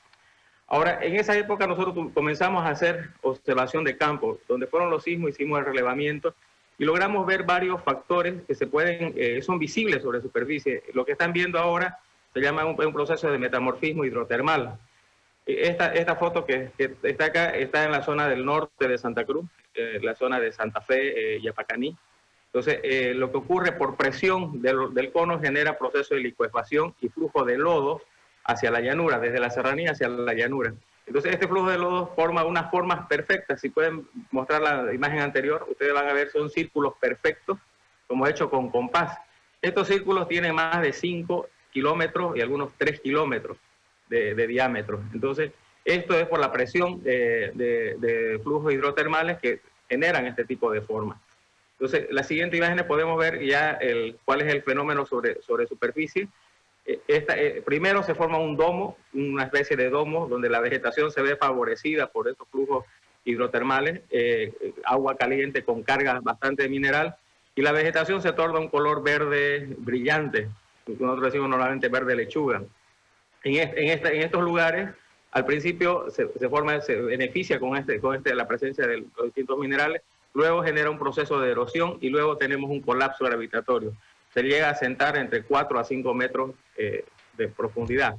Ahora, 0.68 1.00
en 1.04 1.18
esa 1.18 1.36
época 1.38 1.68
nosotros 1.68 2.10
comenzamos 2.14 2.64
a 2.64 2.70
hacer 2.70 3.10
observación 3.22 3.84
de 3.84 3.98
campo, 3.98 4.40
donde 4.48 4.68
fueron 4.68 4.90
los 4.90 5.04
sismos, 5.04 5.32
hicimos 5.32 5.60
el 5.60 5.66
relevamiento 5.66 6.36
y 6.78 6.86
logramos 6.86 7.28
ver 7.28 7.44
varios 7.44 7.84
factores 7.84 8.44
que 8.48 8.56
se 8.56 8.66
pueden, 8.66 9.14
eh, 9.18 9.42
son 9.42 9.60
visibles 9.60 10.02
sobre 10.04 10.22
superficie. 10.22 10.84
Lo 10.94 11.04
que 11.04 11.12
están 11.12 11.34
viendo 11.34 11.60
ahora 11.60 12.00
se 12.34 12.40
llama 12.40 12.64
un, 12.64 12.94
proceso 12.94 13.30
de 13.30 13.38
metamorfismo 13.38 14.06
hidrotermal. 14.06 14.80
Esta, 15.58 16.16
foto 16.16 16.46
que, 16.46 16.72
está 16.78 17.26
acá 17.26 17.50
está 17.50 17.84
en 17.84 17.92
la 17.92 18.04
zona 18.04 18.28
del 18.28 18.46
norte 18.46 18.88
de 18.88 19.00
Santa 19.00 19.26
Cruz, 19.26 19.46
eh, 19.74 20.00
la 20.04 20.14
zona 20.14 20.40
de 20.40 20.52
Santa 20.52 20.80
Fe, 20.82 21.38
eh, 21.38 21.42
Yapacaní. 21.42 21.98
Entonces, 22.46 22.80
eh, 22.84 23.14
lo 23.16 23.32
que 23.32 23.38
ocurre 23.38 23.72
por 23.72 23.96
presión 23.96 24.62
del, 24.62 25.12
cono 25.12 25.40
genera 25.40 25.78
proceso 25.78 26.14
de 26.14 26.22
licuefacción 26.22 26.94
y 27.02 27.10
flujo 27.10 27.46
de 27.46 27.58
lodo 27.58 28.02
hacia 28.44 28.70
la 28.70 28.80
llanura, 28.80 29.20
desde 29.20 29.40
la 29.40 29.50
serranía 29.50 29.92
hacia 29.92 30.08
la 30.08 30.34
llanura. 30.34 30.74
Entonces, 31.08 31.34
este 31.34 31.48
flujo 31.48 31.72
de 31.72 31.80
lodo 31.80 32.14
forma 32.16 32.44
unas 32.44 32.70
formas 32.70 33.08
perfectas. 33.08 33.60
Si 33.60 33.70
pueden 33.70 34.08
mostrar 34.30 34.62
la 34.62 34.94
imagen 34.94 35.20
anterior, 35.20 35.66
ustedes 35.68 35.94
van 35.94 36.08
a 36.08 36.14
ver, 36.14 36.30
son 36.30 36.52
círculos 36.52 36.94
perfectos, 37.00 37.58
como 38.06 38.28
hecho 38.28 38.52
con 38.52 38.70
compás. 38.70 39.18
Estos 39.64 39.88
círculos 39.88 40.28
tienen 40.28 40.54
más 40.54 40.80
de 40.82 40.94
5 40.94 41.48
kilómetros 41.72 42.38
y 42.38 42.42
algunos 42.42 42.72
3 42.78 43.00
kilómetros 43.02 43.58
de, 44.10 44.48
diámetro. 44.48 45.02
Entonces, 45.14 45.52
esto 45.86 46.18
es 46.18 46.28
por 46.28 46.40
la 46.40 46.52
presión 46.52 47.02
de, 47.04 47.52
de, 47.56 48.40
flujos 48.44 48.74
hidrotermales 48.74 49.38
que 49.40 49.62
generan 49.88 50.26
este 50.26 50.46
tipo 50.46 50.72
de 50.72 50.82
formas. 50.82 51.20
Entonces, 51.74 52.08
la 52.12 52.24
siguiente 52.24 52.58
imagen 52.58 52.86
podemos 52.86 53.18
ver 53.18 53.42
ya 53.44 53.72
el, 53.72 54.18
cuál 54.26 54.42
es 54.42 54.54
el 54.54 54.62
fenómeno 54.64 55.06
sobre, 55.06 55.42
sobre 55.42 55.66
superficie. 55.66 56.28
Eh, 56.86 57.00
eh, 57.08 57.62
primero 57.66 58.04
se 58.04 58.16
forma 58.16 58.38
un 58.38 58.58
domo, 58.58 58.98
una 59.14 59.44
especie 59.44 59.78
de 59.78 59.90
domo, 59.90 60.28
donde 60.28 60.50
la 60.50 60.60
vegetación 60.60 61.12
se 61.12 61.22
ve 61.22 61.36
favorecida 61.36 62.08
por 62.08 62.28
estos 62.28 62.48
flujos 62.50 62.86
hidrotermales, 63.24 64.02
eh, 64.10 64.74
agua 64.84 65.16
caliente 65.16 65.64
con 65.64 65.84
carga 65.84 66.20
bastante 66.22 66.64
de 66.64 66.70
mineral, 66.70 67.16
y 67.56 67.62
la 67.62 67.72
vegetación 67.72 68.22
se 68.22 68.34
torna 68.34 68.60
un 68.60 68.70
color 68.70 69.04
verde 69.04 69.68
brillante, 69.78 70.50
nosotros 70.98 71.26
decimos 71.26 71.50
normalmente 71.50 71.90
verde 71.90 72.16
lechuga. 72.16 72.64
En, 73.44 73.56
en, 73.56 74.06
en 74.06 74.22
estos 74.22 74.44
lugares, 74.44 74.90
al 75.32 75.46
principio 75.46 76.10
se, 76.10 76.28
se, 76.38 76.50
forma, 76.50 76.82
se 76.82 76.96
beneficia 76.96 77.60
con, 77.60 77.78
este, 77.78 78.00
con 78.00 78.16
este, 78.16 78.34
la 78.34 78.48
presencia 78.48 78.88
de 78.88 78.98
los 78.98 79.26
distintos 79.26 79.58
minerales, 79.60 80.02
luego 80.34 80.64
genera 80.64 80.90
un 80.90 81.00
proceso 81.00 81.40
de 81.40 81.52
erosión 81.52 81.98
y 82.02 82.10
luego 82.10 82.38
tenemos 82.38 82.70
un 82.70 82.82
colapso 82.82 83.26
gravitatorio. 83.26 83.94
Se 84.34 84.44
llega 84.44 84.70
a 84.70 84.76
sentar 84.76 85.18
entre 85.18 85.44
4 85.44 85.80
a 85.80 85.84
5 85.84 86.14
metros 86.14 86.52
eh, 86.78 87.04
de 87.38 87.48
profundidad. 87.48 88.16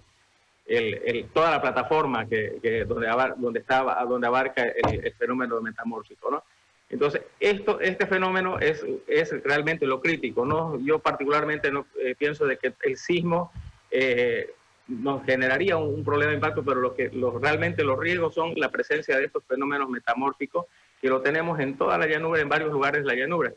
El, 0.66 1.00
el, 1.04 1.28
toda 1.30 1.50
la 1.50 1.60
plataforma 1.60 2.28
que, 2.28 2.58
que 2.62 2.84
donde, 2.84 3.08
donde, 3.38 3.60
estaba, 3.60 4.04
donde 4.04 4.26
abarca 4.26 4.62
el, 4.62 5.04
el 5.04 5.14
fenómeno 5.14 5.60
metamórfico. 5.60 6.30
¿no? 6.30 6.44
Entonces, 6.88 7.22
esto, 7.40 7.80
este 7.80 8.06
fenómeno 8.06 8.58
es, 8.60 8.84
es 9.08 9.42
realmente 9.42 9.86
lo 9.86 10.00
crítico. 10.00 10.44
¿no? 10.44 10.78
Yo 10.80 11.00
particularmente 11.00 11.72
no, 11.72 11.86
eh, 12.00 12.14
pienso 12.16 12.46
de 12.46 12.56
que 12.56 12.72
el 12.82 12.96
sismo 12.96 13.52
eh, 13.90 14.52
nos 14.90 15.24
generaría 15.24 15.76
un, 15.76 16.04
problema 16.04 16.30
de 16.30 16.36
impacto, 16.36 16.62
pero 16.64 16.80
lo 16.80 16.94
que 16.94 17.10
realmente 17.40 17.84
los 17.84 17.98
riesgos 17.98 18.34
son 18.34 18.52
la 18.56 18.70
presencia 18.70 19.16
de 19.16 19.24
estos 19.24 19.44
fenómenos 19.44 19.88
metamórficos 19.88 20.66
que 21.00 21.08
lo 21.08 21.22
tenemos 21.22 21.58
en 21.60 21.76
toda 21.76 21.96
la 21.96 22.06
llanura, 22.06 22.40
en 22.40 22.48
varios 22.48 22.70
lugares 22.70 23.02
de 23.02 23.06
la 23.06 23.14
llanura. 23.14 23.52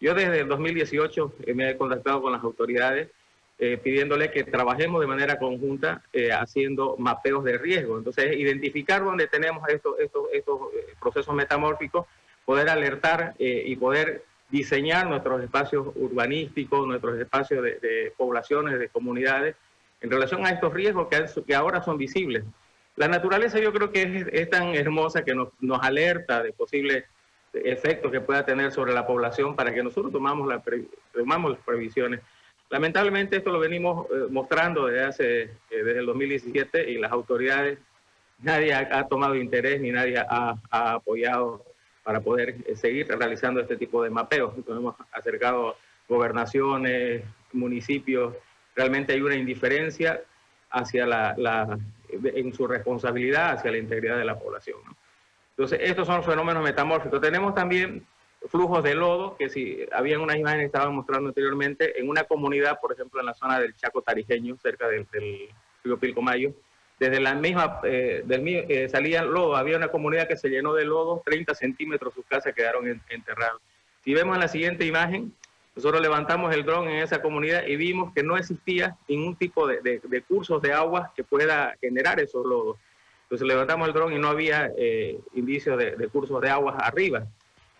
Yo 0.00 0.14
desde 0.14 0.40
el 0.40 0.48
2018 0.48 1.34
eh, 1.46 1.54
me 1.54 1.70
he 1.70 1.76
contactado 1.76 2.20
con 2.22 2.32
las 2.32 2.42
autoridades 2.42 3.08
pidiéndole 3.56 4.32
que 4.32 4.42
trabajemos 4.42 5.00
de 5.00 5.06
manera 5.06 5.38
conjunta 5.38 6.02
haciendo 6.36 6.96
mapeos 6.98 7.44
de 7.44 7.56
riesgo. 7.56 7.96
Entonces, 7.96 8.36
identificar 8.36 9.02
dónde 9.04 9.28
tenemos 9.28 9.66
estos, 9.68 9.98
estos, 10.00 10.24
estos 10.32 10.58
procesos 11.00 11.32
metamórficos 11.34 12.04
poder 12.44 12.68
alertar 12.68 13.34
eh, 13.38 13.62
y 13.66 13.76
poder 13.76 14.24
diseñar 14.50 15.08
nuestros 15.08 15.42
espacios 15.42 15.88
urbanísticos, 15.96 16.86
nuestros 16.86 17.18
espacios 17.18 17.62
de, 17.62 18.12
poblaciones, 18.16 18.78
de 18.78 18.88
comunidades, 18.88 19.56
en 20.00 20.10
relación 20.10 20.44
a 20.44 20.50
estos 20.50 20.72
riesgos 20.72 21.08
que, 21.08 21.24
que, 21.46 21.54
ahora 21.54 21.82
son 21.82 21.96
visibles. 21.96 22.44
La 22.96 23.08
naturaleza 23.08 23.58
yo 23.58 23.72
creo 23.72 23.90
que 23.90 24.26
es, 24.32 24.50
tan 24.50 24.74
hermosa 24.74 25.24
que 25.24 25.34
nos, 25.34 25.48
nos, 25.60 25.82
alerta 25.82 26.42
de 26.42 26.52
posibles 26.52 27.04
efectos 27.52 28.10
que 28.10 28.20
pueda 28.20 28.44
tener 28.44 28.72
sobre 28.72 28.92
la 28.92 29.06
población 29.06 29.56
para 29.56 29.72
que 29.72 29.82
nosotros 29.82 30.12
tomamos, 30.12 30.48
la 30.48 30.62
tomamos 31.12 31.52
las 31.52 31.60
previsiones. 31.60 32.20
Lamentablemente 32.70 33.36
esto 33.36 33.50
lo 33.50 33.60
venimos 33.60 34.06
eh, 34.10 34.26
mostrando 34.30 34.86
desde, 34.86 35.04
hace, 35.04 35.42
eh, 35.42 35.50
desde 35.70 35.98
el 36.00 36.06
2017 36.06 36.90
y 36.90 36.98
las 36.98 37.12
autoridades, 37.12 37.78
nadie 38.40 38.74
ha, 38.74 39.06
tomado 39.06 39.36
interés 39.36 39.80
ni 39.80 39.90
nadie 39.90 40.18
ha, 40.18 40.56
ha 40.70 40.92
apoyado 40.94 41.64
para 42.02 42.20
poder 42.20 42.56
eh, 42.66 42.76
seguir 42.76 43.08
realizando 43.08 43.60
este 43.60 43.76
tipo 43.76 44.02
de 44.02 44.10
mapeos. 44.10 44.54
Hemos 44.68 44.96
acercado 45.12 45.76
gobernaciones, 46.08 47.22
municipios, 47.52 48.34
realmente 48.74 49.12
hay 49.12 49.20
una 49.20 49.36
indiferencia 49.36 50.20
hacia 50.70 51.06
la, 51.06 51.78
en 52.10 52.52
su 52.52 52.66
responsabilidad 52.66 53.52
hacia 53.52 53.70
la 53.70 53.78
integridad 53.78 54.18
de 54.18 54.24
la 54.24 54.38
población. 54.38 54.78
Entonces, 55.50 55.78
estos 55.82 56.06
son 56.06 56.24
fenómenos 56.24 56.64
metamórficos. 56.64 57.20
Tenemos 57.20 57.54
también 57.54 58.04
flujos 58.48 58.82
de 58.82 58.94
lodo, 58.94 59.36
que 59.36 59.48
si 59.48 59.78
habían 59.92 60.20
unas 60.20 60.36
imágenes 60.36 60.64
que 60.64 60.66
estaban 60.66 60.94
mostrando 60.94 61.28
anteriormente, 61.28 61.98
en 61.98 62.08
una 62.08 62.24
comunidad, 62.24 62.80
por 62.80 62.92
ejemplo, 62.92 63.20
en 63.20 63.26
la 63.26 63.34
zona 63.34 63.60
del 63.60 63.74
Chaco 63.74 64.02
Tarijeño, 64.02 64.56
cerca 64.56 64.88
del, 64.88 65.06
del 65.12 65.48
río 65.82 65.98
Pilcomayo, 65.98 66.52
desde 66.98 67.20
la 67.20 67.34
misma, 67.34 67.80
eh, 67.84 68.22
del, 68.24 68.46
eh, 68.46 68.88
salían 68.88 69.32
lodo, 69.32 69.56
había 69.56 69.76
una 69.76 69.88
comunidad 69.88 70.28
que 70.28 70.36
se 70.36 70.48
llenó 70.48 70.74
de 70.74 70.84
lodo, 70.84 71.22
30 71.24 71.54
centímetros 71.54 72.14
sus 72.14 72.24
casas 72.26 72.54
quedaron 72.54 73.00
enterradas. 73.08 73.60
Si 74.04 74.14
vemos 74.14 74.36
en 74.36 74.40
la 74.40 74.48
siguiente 74.48 74.84
imagen, 74.84 75.34
nosotros 75.76 76.00
levantamos 76.00 76.54
el 76.54 76.64
dron 76.64 76.88
en 76.88 77.02
esa 77.02 77.20
comunidad 77.20 77.66
y 77.66 77.76
vimos 77.76 78.12
que 78.14 78.22
no 78.22 78.36
existía 78.36 78.96
ningún 79.08 79.36
tipo 79.36 79.66
de, 79.66 79.80
de, 79.80 80.22
cursos 80.22 80.62
de 80.62 80.72
agua 80.72 81.12
que 81.16 81.24
pueda 81.24 81.76
generar 81.80 82.20
esos 82.20 82.46
lodos. 82.46 82.76
Entonces 83.24 83.46
levantamos 83.46 83.88
el 83.88 83.94
dron 83.94 84.12
y 84.12 84.18
no 84.18 84.28
había 84.28 84.70
eh, 84.76 85.18
indicios 85.34 85.76
de, 85.76 85.96
de, 85.96 86.08
cursos 86.08 86.40
de 86.40 86.50
agua 86.50 86.76
arriba. 86.78 87.26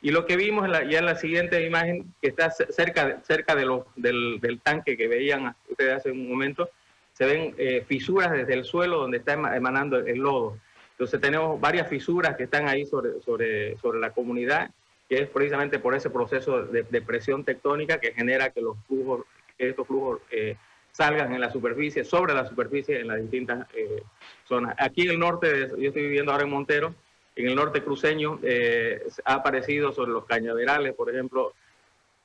Y 0.02 0.10
lo 0.10 0.26
que 0.26 0.36
vimos 0.36 0.68
ya 0.68 0.98
en 0.98 1.06
la 1.06 1.14
siguiente 1.16 1.64
imagen, 1.64 2.12
que 2.20 2.28
está 2.28 2.50
cerca, 2.50 3.22
cerca 3.22 3.54
de 3.54 3.64
los, 3.64 3.84
del, 3.96 4.38
del 4.40 4.60
tanque 4.60 4.96
que 4.96 5.08
veían 5.08 5.54
ustedes 5.70 5.94
hace 5.94 6.10
un 6.10 6.28
momento, 6.28 6.68
se 7.14 7.24
ven 7.24 7.54
eh, 7.56 7.84
fisuras 7.86 8.32
desde 8.32 8.54
el 8.54 8.64
suelo 8.64 8.98
donde 8.98 9.18
está 9.18 9.32
emanando 9.32 9.98
el, 9.98 10.18
lodo. 10.18 10.58
Entonces 10.90 11.20
tenemos 11.20 11.60
varias 11.60 11.88
fisuras 11.88 12.36
que 12.36 12.44
están 12.44 12.68
ahí 12.68 12.84
sobre, 12.84 13.20
sobre, 13.22 13.78
sobre 13.78 13.98
la 13.98 14.10
comunidad, 14.10 14.70
es 15.16 15.28
precisamente 15.28 15.78
por 15.78 15.94
ese 15.94 16.10
proceso 16.10 16.64
de, 16.64 17.02
presión 17.02 17.44
tectónica 17.44 17.98
que 17.98 18.12
genera 18.12 18.50
que 18.50 18.60
los 18.60 18.76
flujos, 18.86 19.24
que 19.56 19.70
estos 19.70 19.86
flujos 19.86 20.20
eh, 20.30 20.56
salgan 20.92 21.34
en 21.34 21.40
la 21.40 21.50
superficie, 21.50 22.04
sobre 22.04 22.34
la 22.34 22.46
superficie 22.46 23.00
en 23.00 23.08
las 23.08 23.20
distintas 23.20 23.66
eh, 23.74 24.02
zonas. 24.44 24.74
Aquí 24.78 25.02
en 25.02 25.10
el 25.10 25.18
norte, 25.18 25.70
yo 25.78 25.88
estoy 25.88 26.02
viviendo 26.02 26.32
ahora 26.32 26.44
en 26.44 26.50
Montero, 26.50 26.94
en 27.36 27.48
el 27.48 27.56
norte 27.56 27.82
cruceño 27.82 28.38
ha 29.24 29.34
aparecido 29.34 29.92
sobre 29.92 30.12
los 30.12 30.24
cañaverales, 30.24 30.94
por 30.94 31.10
ejemplo, 31.10 31.52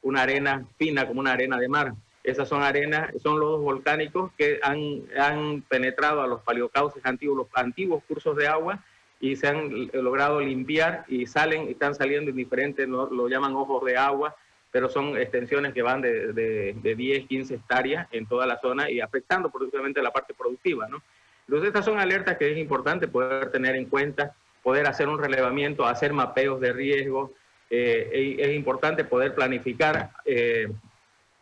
una 0.02 0.22
arena 0.22 0.66
fina 0.78 1.08
como 1.08 1.20
una 1.20 1.34
arena 1.34 1.58
de 1.58 1.68
mar. 1.68 1.94
Esas 2.24 2.48
son 2.48 2.62
arenas, 2.62 3.12
son 3.22 3.40
lodos 3.40 3.62
volcánicos 3.62 4.32
que 4.38 4.60
han, 4.62 5.04
han 5.18 5.62
penetrado 5.64 6.22
a 6.22 6.28
los 6.28 6.42
paleocauces 6.42 7.04
antiguos, 7.06 7.38
los 7.38 7.48
antiguos 7.56 8.04
cursos 8.04 8.36
de 8.36 8.48
agua 8.48 8.84
y 9.20 9.36
se 9.36 9.48
han 9.48 9.90
logrado 9.94 10.40
limpiar 10.40 11.06
y 11.08 11.26
salen, 11.26 11.68
están 11.68 11.96
saliendo 11.96 12.32
en 12.32 12.38
diferentes, 12.38 12.88
lo, 12.88 13.28
llaman 13.28 13.56
ojos 13.56 13.84
de 13.86 13.98
agua, 13.98 14.36
pero 14.72 14.88
son 14.88 15.18
extensiones 15.18 15.74
que 15.74 15.82
van 15.82 16.02
de, 16.02 16.32
de, 16.34 16.96
10, 16.96 17.28
15 17.28 17.56
hectáreas 17.56 18.08
en 18.12 18.26
toda 18.26 18.46
la 18.46 18.60
zona 18.60 18.90
y 18.90 19.02
afectando 19.02 19.50
productivamente 19.50 20.02
la 20.02 20.12
parte 20.12 20.34
productiva, 20.34 20.88
¿no? 20.88 21.02
Entonces 21.48 21.68
estas 21.68 21.86
son 21.86 22.00
alertas 22.00 22.38
que 22.38 22.52
es 22.52 22.58
importante 22.58 23.08
poder 23.08 23.52
tener 23.52 23.76
en 23.76 23.86
cuenta, 23.86 24.36
poder 24.62 24.86
hacer 24.86 25.10
un 25.10 25.18
relevamiento, 25.18 25.86
hacer 25.86 26.14
mapeos 26.14 26.62
de 26.62 26.72
riesgo, 26.72 27.34
eh, 27.72 28.36
es 28.40 28.56
importante 28.56 29.04
poder 29.04 29.34
planificar 29.36 30.12
eh, 30.26 30.68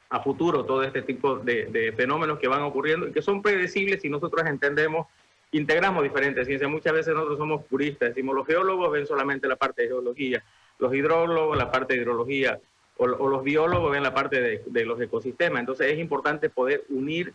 a 0.09 0.21
futuro 0.21 0.65
todo 0.65 0.83
este 0.83 1.01
tipo 1.01 1.37
de, 1.37 1.93
fenómenos 1.95 2.39
que 2.39 2.47
van 2.47 2.63
ocurriendo 2.63 3.07
y 3.07 3.11
que 3.11 3.21
son 3.21 3.41
predecibles 3.41 4.01
si 4.01 4.09
nosotros 4.09 4.45
entendemos 4.47 5.07
integramos 5.51 6.03
diferentes 6.03 6.45
ciencias. 6.45 6.69
Muchas 6.69 6.93
veces 6.93 7.13
nosotros 7.13 7.37
somos 7.37 7.65
puristas, 7.65 8.09
decimos 8.09 8.35
los 8.35 8.45
geólogos 8.45 8.91
ven 8.91 9.05
solamente 9.05 9.47
la 9.47 9.55
parte 9.55 9.83
de 9.83 9.89
geología, 9.89 10.43
los 10.79 10.93
hidrólogos 10.93 11.57
la 11.57 11.71
parte 11.71 11.93
de 11.93 12.01
hidrología, 12.01 12.59
o, 12.97 13.07
los 13.07 13.43
biólogos 13.43 13.91
ven 13.91 14.03
la 14.03 14.13
parte 14.13 14.63
de, 14.65 14.85
los 14.85 14.99
ecosistemas. 14.99 15.59
Entonces 15.59 15.91
es 15.91 15.99
importante 15.99 16.49
poder 16.49 16.83
unir 16.89 17.33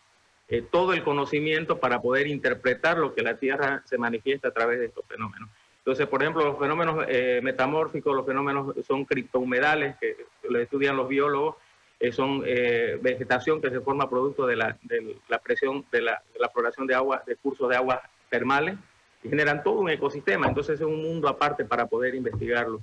eh, 0.48 0.62
todo 0.62 0.92
el 0.92 1.02
conocimiento 1.04 1.78
para 1.78 2.00
poder 2.00 2.26
interpretar 2.26 2.98
lo 2.98 3.14
que 3.14 3.22
la 3.22 3.38
Tierra 3.38 3.82
se 3.84 3.96
manifiesta 3.96 4.48
a 4.48 4.52
través 4.52 4.80
de 4.80 4.86
estos 4.86 5.04
fenómenos. 5.06 5.48
Entonces, 5.78 6.06
por 6.06 6.22
ejemplo, 6.22 6.44
los 6.44 6.58
fenómenos 6.58 7.04
eh, 7.08 7.40
metamórficos, 7.42 8.14
los 8.14 8.24
fenómenos 8.24 8.74
son 8.86 9.04
criptohumedales, 9.04 9.96
que 9.98 10.16
lo 10.48 10.60
estudian 10.60 10.96
los 10.96 11.08
biólogos, 11.08 11.56
eh, 12.02 12.12
son 12.12 12.40
vegetación 12.40 13.60
que 13.60 13.70
se 13.70 13.80
forma 13.80 14.10
producto 14.10 14.46
de 14.46 14.56
la, 14.56 14.76
presión, 15.42 15.84
de 15.92 16.02
la, 16.02 16.22
de 16.32 16.40
la, 16.40 16.48
floración 16.48 16.86
de 16.86 16.94
agua, 16.94 17.22
de 17.26 17.36
cursos 17.36 17.68
de 17.68 17.76
aguas 17.76 18.00
termales, 18.28 18.76
y 19.22 19.28
generan 19.28 19.62
todo 19.62 19.80
un 19.80 19.90
ecosistema. 19.90 20.48
Entonces 20.48 20.80
es 20.80 20.86
un 20.86 21.02
mundo 21.02 21.28
aparte 21.28 21.64
para 21.64 21.86
poder 21.86 22.14
investigarlo. 22.14 22.80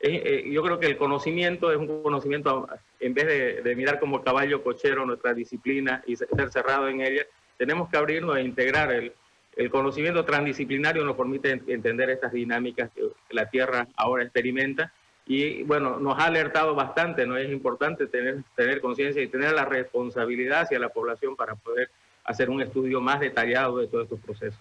Eh, 0.00 0.48
yo 0.52 0.62
creo 0.62 0.78
que 0.78 0.86
el 0.86 0.96
conocimiento 0.96 1.72
es 1.72 1.78
un 1.78 2.02
conocimiento, 2.02 2.68
en 3.00 3.14
vez 3.14 3.64
de, 3.64 3.74
mirar 3.74 3.98
como 3.98 4.22
caballo 4.22 4.62
cochero 4.62 5.04
nuestra 5.04 5.34
disciplina 5.34 6.02
y 6.06 6.16
ser 6.16 6.50
cerrado 6.50 6.88
en 6.88 7.00
ella, 7.00 7.24
tenemos 7.56 7.88
que 7.88 7.96
abrirnos 7.96 8.36
a 8.36 8.40
integrar 8.40 8.92
el, 8.92 9.12
el 9.56 9.70
conocimiento 9.70 10.24
transdisciplinario 10.24 11.04
nos 11.04 11.16
permite 11.16 11.50
entender 11.50 12.10
estas 12.10 12.32
dinámicas 12.32 12.90
que 12.94 13.10
la 13.30 13.50
Tierra 13.50 13.88
ahora 13.96 14.22
experimenta 14.22 14.92
y 15.30 15.62
bueno, 15.64 16.00
nos 16.00 16.18
ha 16.18 16.24
alertado 16.24 16.74
bastante, 16.74 17.26
¿no? 17.26 17.36
Es 17.36 17.50
importante 17.50 18.06
tener, 18.06 18.42
tener 18.56 18.80
conciencia 18.80 19.20
y 19.22 19.28
tener 19.28 19.52
la 19.52 19.66
responsabilidad 19.66 20.62
hacia 20.62 20.78
la 20.78 20.88
población 20.88 21.36
para 21.36 21.54
poder 21.54 21.90
hacer 22.24 22.48
un 22.48 22.62
estudio 22.62 23.02
más 23.02 23.20
detallado 23.20 23.76
de 23.76 23.88
todos 23.88 24.04
estos 24.04 24.20
procesos. 24.20 24.58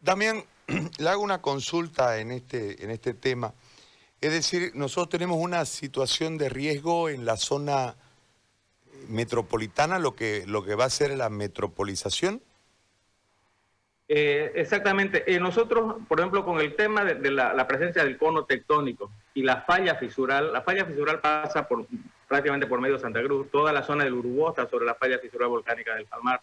Damián, 0.00 0.44
le 0.98 1.08
hago 1.08 1.22
una 1.22 1.42
consulta 1.42 2.18
en 2.18 2.30
este, 2.30 2.84
en 2.84 2.92
este 2.92 3.14
tema. 3.14 3.52
Es 4.20 4.30
decir, 4.30 4.70
nosotros 4.74 5.08
tenemos 5.08 5.38
una 5.38 5.64
situación 5.64 6.38
de 6.38 6.48
riesgo 6.48 7.08
en 7.08 7.24
la 7.24 7.36
zona 7.36 7.96
metropolitana, 9.08 9.98
lo 9.98 10.14
que, 10.14 10.44
lo 10.46 10.64
que 10.64 10.76
va 10.76 10.84
a 10.84 10.90
ser 10.90 11.16
la 11.16 11.30
metropolización. 11.30 12.42
Eh, 14.10 14.52
exactamente. 14.54 15.22
Eh, 15.32 15.38
nosotros, 15.38 15.96
por 16.08 16.18
ejemplo, 16.18 16.42
con 16.42 16.58
el 16.60 16.74
tema 16.74 17.04
de, 17.04 17.30
la, 17.30 17.66
presencia 17.66 18.02
del 18.02 18.16
cono 18.16 18.46
tectónico 18.46 19.10
y 19.34 19.42
la 19.42 19.60
falla 19.62 19.96
fisural, 19.96 20.50
la 20.52 20.62
falla 20.62 20.86
fisural 20.86 21.20
pasa 21.20 21.68
por 21.68 21.86
prácticamente 22.26 22.66
por 22.66 22.80
medio 22.80 22.96
de 22.96 23.02
Santa 23.02 23.22
Cruz, 23.22 23.50
toda 23.50 23.72
la 23.72 23.82
zona 23.82 24.04
del 24.04 24.14
Urubó 24.14 24.50
está 24.50 24.66
sobre 24.68 24.86
la 24.86 24.94
falla 24.94 25.18
fisural 25.18 25.48
volcánica 25.48 25.94
del 25.94 26.06
Palmar, 26.06 26.40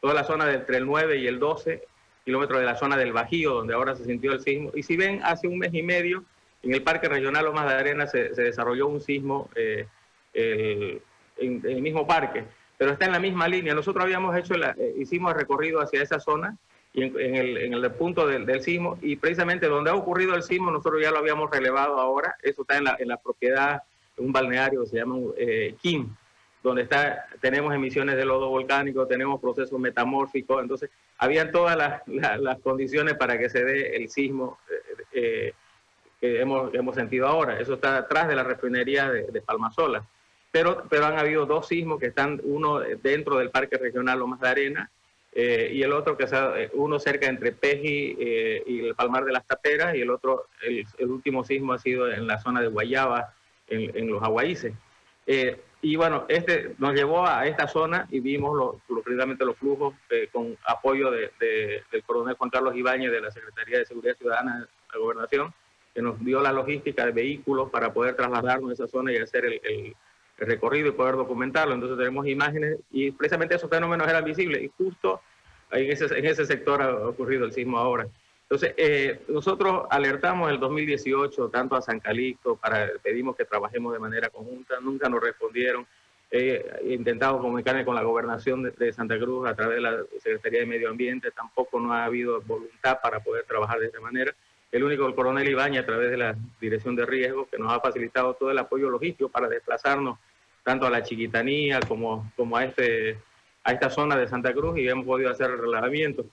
toda 0.00 0.14
la 0.14 0.24
zona 0.24 0.52
entre 0.52 0.78
el 0.78 0.86
9 0.86 1.18
y 1.18 1.26
el 1.26 1.38
12 1.38 1.82
kilómetros 2.24 2.60
de 2.60 2.66
la 2.66 2.76
zona 2.76 2.96
del 2.96 3.12
Bajío, 3.12 3.54
donde 3.54 3.74
ahora 3.74 3.94
se 3.94 4.04
sintió 4.04 4.32
el 4.32 4.40
sismo. 4.40 4.70
Y 4.74 4.82
si 4.82 4.96
ven, 4.96 5.20
hace 5.24 5.48
un 5.48 5.58
mes 5.58 5.72
y 5.74 5.82
medio, 5.82 6.24
en 6.62 6.74
el 6.74 6.82
Parque 6.82 7.08
Regional 7.08 7.44
Lomas 7.44 7.66
de 7.66 7.74
Arena 7.74 8.06
se, 8.06 8.30
desarrolló 8.30 8.88
un 8.88 9.00
sismo 9.00 9.48
eh, 9.54 9.86
en, 10.34 11.62
el 11.64 11.82
mismo 11.82 12.06
parque, 12.06 12.44
pero 12.76 12.92
está 12.92 13.06
en 13.06 13.12
la 13.12 13.20
misma 13.20 13.48
línea. 13.48 13.74
Nosotros 13.74 14.04
habíamos 14.04 14.36
hecho, 14.36 14.54
eh, 14.54 14.94
hicimos 14.98 15.32
el 15.32 15.38
recorrido 15.38 15.80
hacia 15.80 16.02
esa 16.02 16.20
zona 16.20 16.56
y 16.92 17.02
en, 17.02 17.74
el, 17.74 17.92
punto 17.92 18.26
del, 18.26 18.62
sismo, 18.62 18.98
y 19.02 19.16
precisamente 19.16 19.66
donde 19.66 19.90
ha 19.90 19.94
ocurrido 19.94 20.34
el 20.34 20.42
sismo, 20.42 20.70
nosotros 20.70 21.00
ya 21.02 21.10
lo 21.10 21.18
habíamos 21.18 21.50
relevado 21.50 21.98
ahora, 21.98 22.36
eso 22.42 22.62
está 22.62 22.78
en 22.78 22.84
la, 22.84 22.96
en 22.98 23.08
la 23.08 23.18
propiedad, 23.18 23.82
un 24.16 24.32
balneario 24.32 24.84
se 24.86 24.96
llama 24.96 25.16
eh, 25.36 25.74
Kim, 25.80 26.08
donde 26.62 26.82
está, 26.82 27.26
tenemos 27.40 27.74
emisiones 27.74 28.16
de 28.16 28.24
lodo 28.24 28.48
volcánico, 28.48 29.06
tenemos 29.06 29.40
procesos 29.40 29.78
metamórficos, 29.78 30.62
entonces 30.62 30.90
habían 31.18 31.52
todas 31.52 31.76
las, 31.76 32.58
condiciones 32.60 33.14
para 33.14 33.38
que 33.38 33.48
se 33.48 33.64
dé 33.64 33.96
el 33.96 34.08
sismo 34.08 34.58
eh, 34.68 34.74
eh, 35.12 35.52
que 36.20 36.40
hemos, 36.40 36.74
hemos, 36.74 36.96
sentido 36.96 37.28
ahora. 37.28 37.60
Eso 37.60 37.74
está 37.74 37.98
atrás 37.98 38.26
de 38.26 38.34
la 38.34 38.42
refinería 38.42 39.08
de, 39.08 39.40
Palmasola. 39.40 40.04
Pero, 40.50 40.84
pero 40.88 41.06
han 41.06 41.16
habido 41.16 41.46
dos 41.46 41.68
sismos 41.68 42.00
que 42.00 42.06
están, 42.06 42.40
uno 42.42 42.80
dentro 42.80 43.36
del 43.38 43.50
Parque 43.50 43.78
Regional 43.78 44.18
Lomas 44.18 44.40
de 44.40 44.48
Arena 44.48 44.90
eh, 45.40 45.70
y 45.72 45.82
el 45.82 45.92
otro 45.92 46.16
que 46.16 46.24
está, 46.24 46.54
uno 46.72 46.98
cerca 46.98 47.26
entre 47.28 47.52
Peji 47.52 48.16
y 48.66 48.86
el 48.86 48.94
Palmar 48.94 49.24
de 49.24 49.32
las 49.32 49.46
Taperas 49.46 49.94
y 49.94 50.00
el 50.00 50.10
otro, 50.10 50.48
el, 50.62 50.84
último 51.08 51.44
sismo 51.44 51.74
ha 51.74 51.78
sido 51.78 52.10
en 52.10 52.26
la 52.26 52.38
zona 52.38 52.60
de 52.60 52.68
Guayaba, 52.68 53.34
en, 53.68 53.96
en 53.96 54.10
los 54.10 54.22
Aguaíces. 54.22 54.74
Y 55.80 55.94
bueno, 55.94 56.24
este 56.28 56.74
nos 56.78 56.92
llevó 56.94 57.24
a 57.24 57.46
esta 57.46 57.68
zona 57.68 58.08
y 58.10 58.18
vimos 58.18 58.56
lo, 58.56 58.80
precisamente 59.02 59.44
los 59.44 59.56
flujos 59.56 59.94
eh, 60.10 60.28
con 60.32 60.56
apoyo 60.66 61.10
de, 61.10 61.30
del 61.38 62.02
coronel 62.04 62.34
Juan 62.34 62.50
Carlos 62.50 62.74
Ibáñez 62.74 63.12
de 63.12 63.20
la 63.20 63.30
Secretaría 63.30 63.78
de 63.78 63.86
Seguridad 63.86 64.16
Ciudadana 64.16 64.58
de 64.58 64.66
la 64.92 64.98
Gobernación, 64.98 65.54
que 65.94 66.02
nos 66.02 66.18
dio 66.24 66.40
la 66.40 66.52
logística 66.52 67.06
de 67.06 67.12
vehículos 67.12 67.70
para 67.70 67.92
poder 67.92 68.16
trasladarnos 68.16 68.70
a 68.70 68.72
esa 68.72 68.88
zona 68.88 69.12
y 69.12 69.18
hacer 69.18 69.44
el, 69.44 69.94
recorrido 70.38 70.88
y 70.88 70.92
poder 70.92 71.16
documentarlo. 71.16 71.74
Entonces 71.74 71.98
tenemos 71.98 72.26
imágenes 72.26 72.78
y 72.90 73.10
precisamente 73.10 73.54
esos 73.54 73.70
fenómenos 73.70 74.08
eran 74.08 74.24
visibles 74.24 74.62
y 74.62 74.70
justo 74.76 75.20
en 75.70 75.90
ese, 75.90 76.06
en 76.18 76.26
ese 76.26 76.46
sector 76.46 76.80
ha 76.80 77.08
ocurrido 77.08 77.44
el 77.44 77.52
sismo 77.52 77.78
ahora. 77.78 78.06
Entonces, 78.50 78.72
eh, 78.78 79.20
nosotros 79.28 79.86
alertamos 79.90 80.50
el 80.50 80.58
2018 80.58 81.50
tanto 81.50 81.76
a 81.76 81.82
San 81.82 82.00
Calixto, 82.00 82.56
para, 82.56 82.90
pedimos 83.02 83.36
que 83.36 83.44
trabajemos 83.44 83.92
de 83.92 83.98
manera 83.98 84.30
conjunta, 84.30 84.80
nunca 84.80 85.08
nos 85.10 85.22
respondieron. 85.22 85.86
he 86.30 86.62
intentado 86.88 87.40
comunicarme 87.40 87.84
con 87.84 87.94
la 87.94 88.02
gobernación 88.02 88.62
de, 88.62 88.92
Santa 88.92 89.18
Cruz 89.18 89.46
a 89.46 89.54
través 89.54 89.76
de 89.76 89.80
la 89.82 90.02
Secretaría 90.18 90.60
de 90.60 90.66
Medio 90.66 90.88
Ambiente, 90.88 91.30
tampoco 91.30 91.78
no 91.78 91.92
ha 91.92 92.04
habido 92.06 92.40
voluntad 92.42 92.98
para 93.02 93.20
poder 93.20 93.44
trabajar 93.44 93.80
de 93.80 93.86
esta 93.86 94.00
manera. 94.00 94.34
El 94.72 94.84
único, 94.84 95.06
el 95.06 95.14
coronel 95.14 95.48
Ibaña, 95.48 95.80
a 95.80 95.86
través 95.86 96.10
de 96.10 96.16
la 96.16 96.34
Dirección 96.58 96.96
de 96.96 97.04
Riesgo, 97.04 97.48
que 97.50 97.58
nos 97.58 97.70
ha 97.70 97.80
facilitado 97.80 98.34
todo 98.34 98.50
el 98.50 98.58
apoyo 98.58 98.88
logístico 98.88 99.28
para 99.28 99.48
desplazarnos 99.48 100.18
tanto 100.68 100.86
a 100.86 100.90
la 100.90 101.02
Chiquitanía 101.02 101.80
como, 101.80 102.30
como 102.36 102.58
a, 102.58 102.64
este, 102.64 103.16
a 103.64 103.72
esta 103.72 103.88
zona 103.88 104.18
de 104.18 104.28
Santa 104.28 104.52
Cruz 104.52 104.78
y 104.78 104.86
hemos 104.86 105.06
podido 105.06 105.30
hacer 105.30 105.50
el 105.50 105.58
relevamiento. 105.58 106.26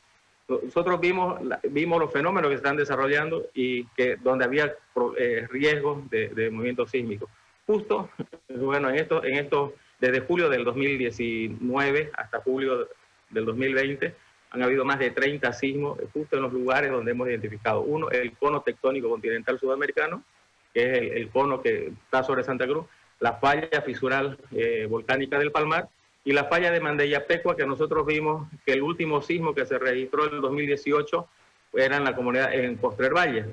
Nosotros 0.50 1.00
vimos, 1.00 1.40
vimos 1.70 2.02
los 2.02 2.12
fenómenos 2.12 2.50
que 2.50 2.58
se 2.58 2.62
están 2.62 2.76
desarrollando 2.76 3.46
y 3.54 3.86
que 3.96 4.18
donde 4.18 4.44
había 4.44 4.76
eh, 5.18 5.48
riesgos 5.50 6.10
de, 6.10 6.28
de 6.28 6.52
movimientos 6.52 6.92
sísmicos. 6.92 7.30
Justo, 7.66 8.10
bueno, 8.50 8.90
en 8.90 8.96
esto, 8.96 9.24
en 9.24 9.36
esto, 9.36 9.74
desde 10.02 10.20
julio 10.20 10.50
del 10.50 10.66
2019 10.66 12.12
hasta 12.18 12.42
julio 12.42 12.90
del 13.30 13.46
2020, 13.46 14.16
han 14.52 14.64
habido 14.64 14.84
más 14.84 15.00
de 15.00 15.12
30 15.12 15.54
sismos 15.54 15.98
justo 16.12 16.36
en 16.36 16.42
los 16.42 16.52
lugares 16.52 16.92
donde 16.92 17.12
hemos 17.12 17.30
identificado. 17.30 17.84
Uno, 17.84 18.10
el 18.10 18.34
cono 18.34 18.64
tectónico 18.64 19.10
continental 19.10 19.58
sudamericano, 19.62 20.26
que 20.74 20.92
es 20.92 21.12
el, 21.14 21.30
cono 21.30 21.62
que 21.62 21.94
está 22.04 22.22
sobre 22.22 22.44
Santa 22.44 22.68
Cruz, 22.68 22.86
la 23.20 23.34
falla 23.34 23.82
fisural 23.82 24.38
eh, 24.52 24.88
volcánica 24.90 25.40
del 25.40 25.52
Palmar 25.52 25.88
y 26.24 26.34
la 26.34 26.46
falla 26.46 26.72
de 26.72 26.80
Mandeyapecua, 26.80 27.56
que 27.56 27.66
nosotros 27.66 28.06
vimos 28.06 28.48
que 28.66 28.74
el 28.74 28.82
último 28.82 29.22
sismo 29.22 29.54
que 29.54 29.66
se 29.66 29.78
registró 29.78 30.28
en 30.28 30.36
el 30.36 30.42
2018 30.42 31.28
era 31.74 31.98
en 31.98 32.04
la 32.04 32.16
comunidad, 32.16 32.54
en 32.54 32.78
Postrer 32.78 33.14
Valle. 33.14 33.46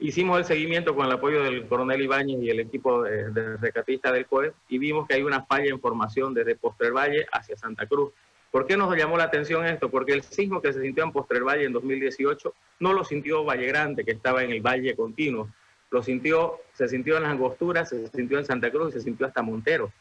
Hicimos 0.00 0.38
el 0.38 0.44
seguimiento 0.44 0.94
con 0.94 1.06
el 1.06 1.12
apoyo 1.12 1.42
del 1.42 1.66
coronel 1.66 2.00
Ibáñez 2.00 2.40
y 2.40 2.50
el 2.50 2.60
equipo 2.60 3.02
de, 3.02 3.56
rescatista 3.56 4.12
del 4.12 4.26
COE 4.26 4.52
y 4.68 4.78
vimos 4.78 5.08
que 5.08 5.14
hay 5.14 5.22
una 5.22 5.42
falla 5.42 5.70
en 5.70 5.80
formación 5.80 6.32
desde 6.34 6.54
Postrer 6.54 6.92
Valle 6.92 7.26
hacia 7.32 7.56
Santa 7.56 7.84
Cruz. 7.86 8.12
¿Por 8.52 8.64
qué 8.64 8.76
nos 8.76 8.96
llamó 8.96 9.16
la 9.16 9.24
atención 9.24 9.66
esto? 9.66 9.90
Porque 9.90 10.12
el 10.12 10.22
sismo 10.22 10.62
que 10.62 10.72
se 10.72 10.80
sintió 10.80 11.02
en 11.02 11.10
Postrer 11.10 11.42
Valle 11.42 11.64
en 11.64 11.72
2018 11.72 12.54
no 12.78 12.92
lo 12.92 13.02
sintió 13.02 13.44
Valle 13.44 13.66
Grande, 13.66 14.04
que 14.04 14.12
estaba 14.12 14.44
en 14.44 14.52
el 14.52 14.60
Valle 14.60 14.94
Continuo. 14.94 15.48
Lo 15.90 16.02
sintió, 16.02 16.60
se 16.74 16.88
sintió 16.88 17.16
en 17.16 17.22
las 17.22 17.32
angosturas, 17.32 17.88
se 17.88 18.08
sintió 18.08 18.38
en 18.38 18.44
Santa 18.44 18.70
Cruz 18.70 18.92
se 18.92 19.00
sintió 19.00 19.26
hasta 19.26 19.42
Montero. 19.42 19.92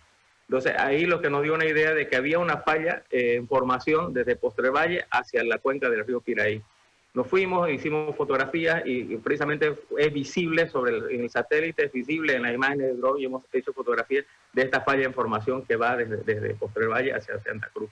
Entonces, 0.47 0.73
ahí 0.78 1.06
lo 1.06 1.21
que 1.21 1.30
nos 1.30 1.43
dio 1.43 1.54
una 1.54 1.65
idea 1.65 1.93
de 1.93 2.08
que 2.08 2.15
había 2.15 2.39
una 2.39 2.58
falla 2.58 3.04
eh, 3.10 3.36
en 3.36 3.47
formación 3.47 4.13
desde 4.13 4.38
Postrevalle 4.38 5.06
hacia 5.12 5.43
la 5.43 5.58
cuenca 5.58 5.89
del 5.89 6.06
río 6.06 6.21
Piraí. 6.21 6.62
Nos 7.13 7.28
fuimos, 7.28 7.69
hicimos 7.69 8.15
fotografías 8.15 8.84
y, 8.86 9.17
precisamente 9.17 9.76
es 9.97 10.13
visible 10.13 10.69
sobre 10.69 10.95
el, 10.95 11.12
en 11.12 11.21
el 11.23 11.30
satélite, 11.30 11.86
es 11.86 11.91
visible 11.91 12.36
en 12.36 12.43
las 12.43 12.54
imágenes 12.54 12.88
de 12.88 12.93
drone 12.93 13.21
y 13.21 13.26
hemos 13.26 13.43
hecho 13.52 13.73
fotografías 13.73 14.26
de 14.54 14.62
esta 14.62 14.82
falla 14.82 15.06
en 15.06 15.13
formación 15.13 15.65
que 15.65 15.76
va 15.76 15.97
desde, 15.97 16.17
desde 16.17 16.56
Postrevalle 16.56 17.13
hacia 17.13 17.39
Santa 17.39 17.69
Cruz. 17.73 17.89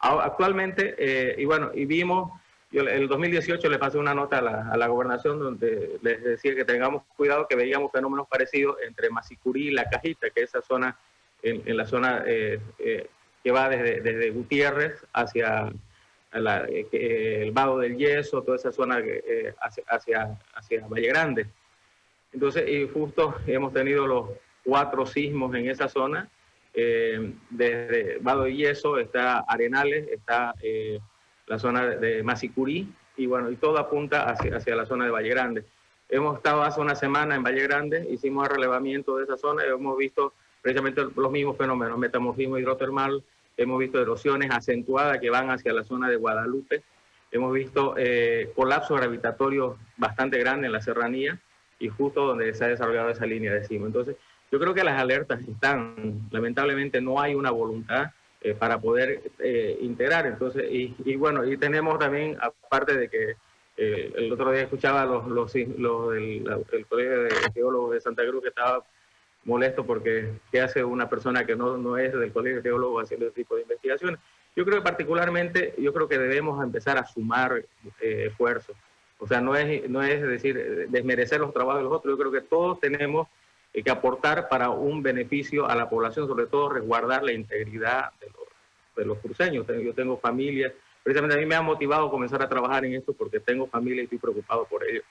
Actualmente, 0.00 0.96
eh, 0.98 1.36
y 1.38 1.44
bueno, 1.44 1.70
y 1.72 1.84
vimos, 1.84 2.32
yo 2.72 2.88
el 2.88 3.06
2018 3.06 3.68
le 3.68 3.78
pasé 3.78 3.98
una 3.98 4.14
nota 4.14 4.38
a 4.38 4.76
la, 4.76 4.86
gobernación 4.86 5.38
donde 5.38 5.98
les 6.00 6.24
decía 6.24 6.54
que 6.54 6.64
tengamos 6.64 7.02
cuidado, 7.16 7.46
que 7.46 7.54
veíamos 7.54 7.92
fenómenos 7.92 8.26
parecidos 8.26 8.76
entre 8.86 9.10
Masicurí 9.10 9.68
y 9.68 9.70
La 9.72 9.84
Cajita, 9.84 10.30
que 10.30 10.42
es 10.42 10.48
esa 10.48 10.62
zona 10.62 10.96
en, 11.42 11.76
la 11.76 11.84
zona 11.84 12.24
eh, 12.26 12.58
eh, 12.78 13.06
que 13.44 13.50
va 13.50 13.68
desde, 13.68 14.00
desde 14.00 14.30
Gutiérrez 14.30 15.04
hacia 15.12 15.70
eh, 16.32 17.42
el 17.42 17.52
Vado 17.52 17.78
del 17.78 17.98
Yeso, 17.98 18.42
toda 18.42 18.56
esa 18.56 18.72
zona 18.72 19.02
hacia, 19.90 20.38
hacia, 20.54 20.86
Valle 20.88 21.08
Grande. 21.08 21.46
Entonces, 22.32 22.66
y 22.70 22.88
justo 22.88 23.36
hemos 23.46 23.74
tenido 23.74 24.06
los 24.06 24.30
cuatro 24.64 25.04
sismos 25.04 25.54
en 25.54 25.68
esa 25.68 25.88
zona. 25.90 26.26
desde 26.72 28.16
Vado 28.22 28.44
del 28.44 28.56
Yeso 28.56 28.98
está 28.98 29.40
Arenales, 29.40 30.08
está 30.08 30.54
la 31.46 31.58
zona 31.58 31.86
de 31.86 32.22
Masicurí, 32.22 32.92
y 33.16 33.26
bueno, 33.26 33.50
y 33.50 33.56
todo 33.56 33.78
apunta 33.78 34.24
hacia, 34.30 34.76
la 34.76 34.86
zona 34.86 35.04
de 35.04 35.10
Valle 35.10 35.28
Grande. 35.28 35.64
Hemos 36.08 36.36
estado 36.36 36.62
hace 36.62 36.80
una 36.80 36.94
semana 36.94 37.34
en 37.34 37.42
Valle 37.42 37.62
Grande, 37.62 38.06
hicimos 38.10 38.48
el 38.48 38.54
relevamiento 38.54 39.16
de 39.16 39.24
esa 39.24 39.36
zona 39.36 39.64
y 39.64 39.70
hemos 39.70 39.96
visto 39.96 40.34
precisamente 40.60 41.02
los 41.16 41.30
mismos 41.30 41.56
fenómenos, 41.56 41.98
metamorfismo 41.98 42.58
hidrotermal, 42.58 43.22
hemos 43.56 43.78
visto 43.78 44.00
erosiones 44.00 44.50
acentuadas 44.50 45.18
que 45.18 45.30
van 45.30 45.50
hacia 45.50 45.72
la 45.72 45.84
zona 45.84 46.08
de 46.08 46.16
Guadalupe, 46.16 46.82
hemos 47.30 47.52
visto 47.52 47.94
eh, 47.96 48.52
colapso 48.54 48.94
gravitatorio 48.94 49.78
bastante 49.96 50.38
grande 50.38 50.66
en 50.66 50.72
la 50.72 50.80
serranía 50.80 51.38
y 51.78 51.88
justo 51.88 52.26
donde 52.26 52.54
se 52.54 52.64
ha 52.64 52.68
desarrollado 52.68 53.10
esa 53.10 53.26
línea 53.26 53.52
de 53.52 53.64
cima. 53.64 53.86
Entonces, 53.86 54.16
yo 54.50 54.60
creo 54.60 54.74
que 54.74 54.84
las 54.84 55.00
alertas 55.00 55.40
están, 55.48 56.28
lamentablemente 56.30 57.00
no 57.00 57.20
hay 57.20 57.34
una 57.34 57.50
voluntad 57.50 58.10
eh, 58.44 58.54
para 58.54 58.80
poder 58.80 59.22
eh, 59.38 59.78
integrar. 59.82 60.26
Entonces, 60.26 60.64
y, 60.68 61.14
bueno, 61.14 61.44
y 61.44 61.56
tenemos 61.56 61.96
también, 62.00 62.36
aparte 62.40 62.96
de 62.96 63.08
que 63.08 63.36
eh, 63.76 64.12
el 64.16 64.32
otro 64.32 64.50
día 64.50 64.62
escuchaba 64.62 65.06
los, 65.06 65.28
los, 65.28 65.54
los 65.78 66.16
el 66.16 66.86
Colegio 66.88 67.22
de 67.22 67.30
Geólogos 67.54 67.94
de 67.94 68.00
Santa 68.00 68.26
Cruz 68.26 68.42
que 68.42 68.48
estaba 68.48 68.84
molesto 69.44 69.86
porque 69.86 70.32
qué 70.50 70.60
hace 70.60 70.82
una 70.82 71.08
persona 71.08 71.46
que 71.46 71.54
no, 71.54 71.76
no 71.76 71.96
es 71.96 72.12
del 72.12 72.32
Colegio 72.32 72.56
de 72.56 72.68
Geólogos 72.68 73.04
haciendo 73.04 73.28
este 73.28 73.42
tipo 73.42 73.54
de 73.54 73.62
investigaciones. 73.62 74.18
Yo 74.56 74.64
creo 74.64 74.78
que 74.78 74.84
particularmente, 74.84 75.74
yo 75.78 75.92
creo 75.92 76.08
que 76.08 76.18
debemos 76.18 76.62
empezar 76.64 76.98
a 76.98 77.06
sumar 77.06 77.64
esfuerzos. 78.00 78.76
O 79.18 79.26
sea, 79.28 79.40
no 79.40 79.54
es, 79.54 79.88
no 79.88 80.02
es 80.02 80.20
decir, 80.20 80.88
desmerecer 80.88 81.38
los 81.38 81.54
trabajos 81.54 81.80
de 81.80 81.84
los 81.84 81.92
otros. 81.92 82.12
Yo 82.12 82.18
creo 82.18 82.32
que 82.32 82.48
todos 82.48 82.80
tenemos 82.80 83.28
que 83.72 83.90
aportar 83.90 84.48
para 84.48 84.68
un 84.70 85.02
beneficio 85.02 85.66
a 85.66 85.74
la 85.74 85.88
población, 85.88 86.26
sobre 86.26 86.46
todo 86.46 86.68
resguardar 86.68 87.22
la 87.22 87.32
integridad 87.32 88.10
de 88.20 88.26
los, 88.26 88.46
de 88.96 89.04
los 89.06 89.18
cruceños. 89.18 89.66
Yo 89.66 89.94
tengo 89.94 90.18
familia, 90.18 90.72
precisamente 91.02 91.36
a 91.36 91.40
mí 91.40 91.46
me 91.46 91.54
ha 91.54 91.62
motivado 91.62 92.10
comenzar 92.10 92.42
a 92.42 92.48
trabajar 92.48 92.84
en 92.84 92.94
esto 92.94 93.14
porque 93.14 93.40
tengo 93.40 93.66
familia 93.66 94.02
y 94.02 94.04
estoy 94.04 94.18
preocupado 94.18 94.66
por 94.66 94.84
ello. 94.84 95.02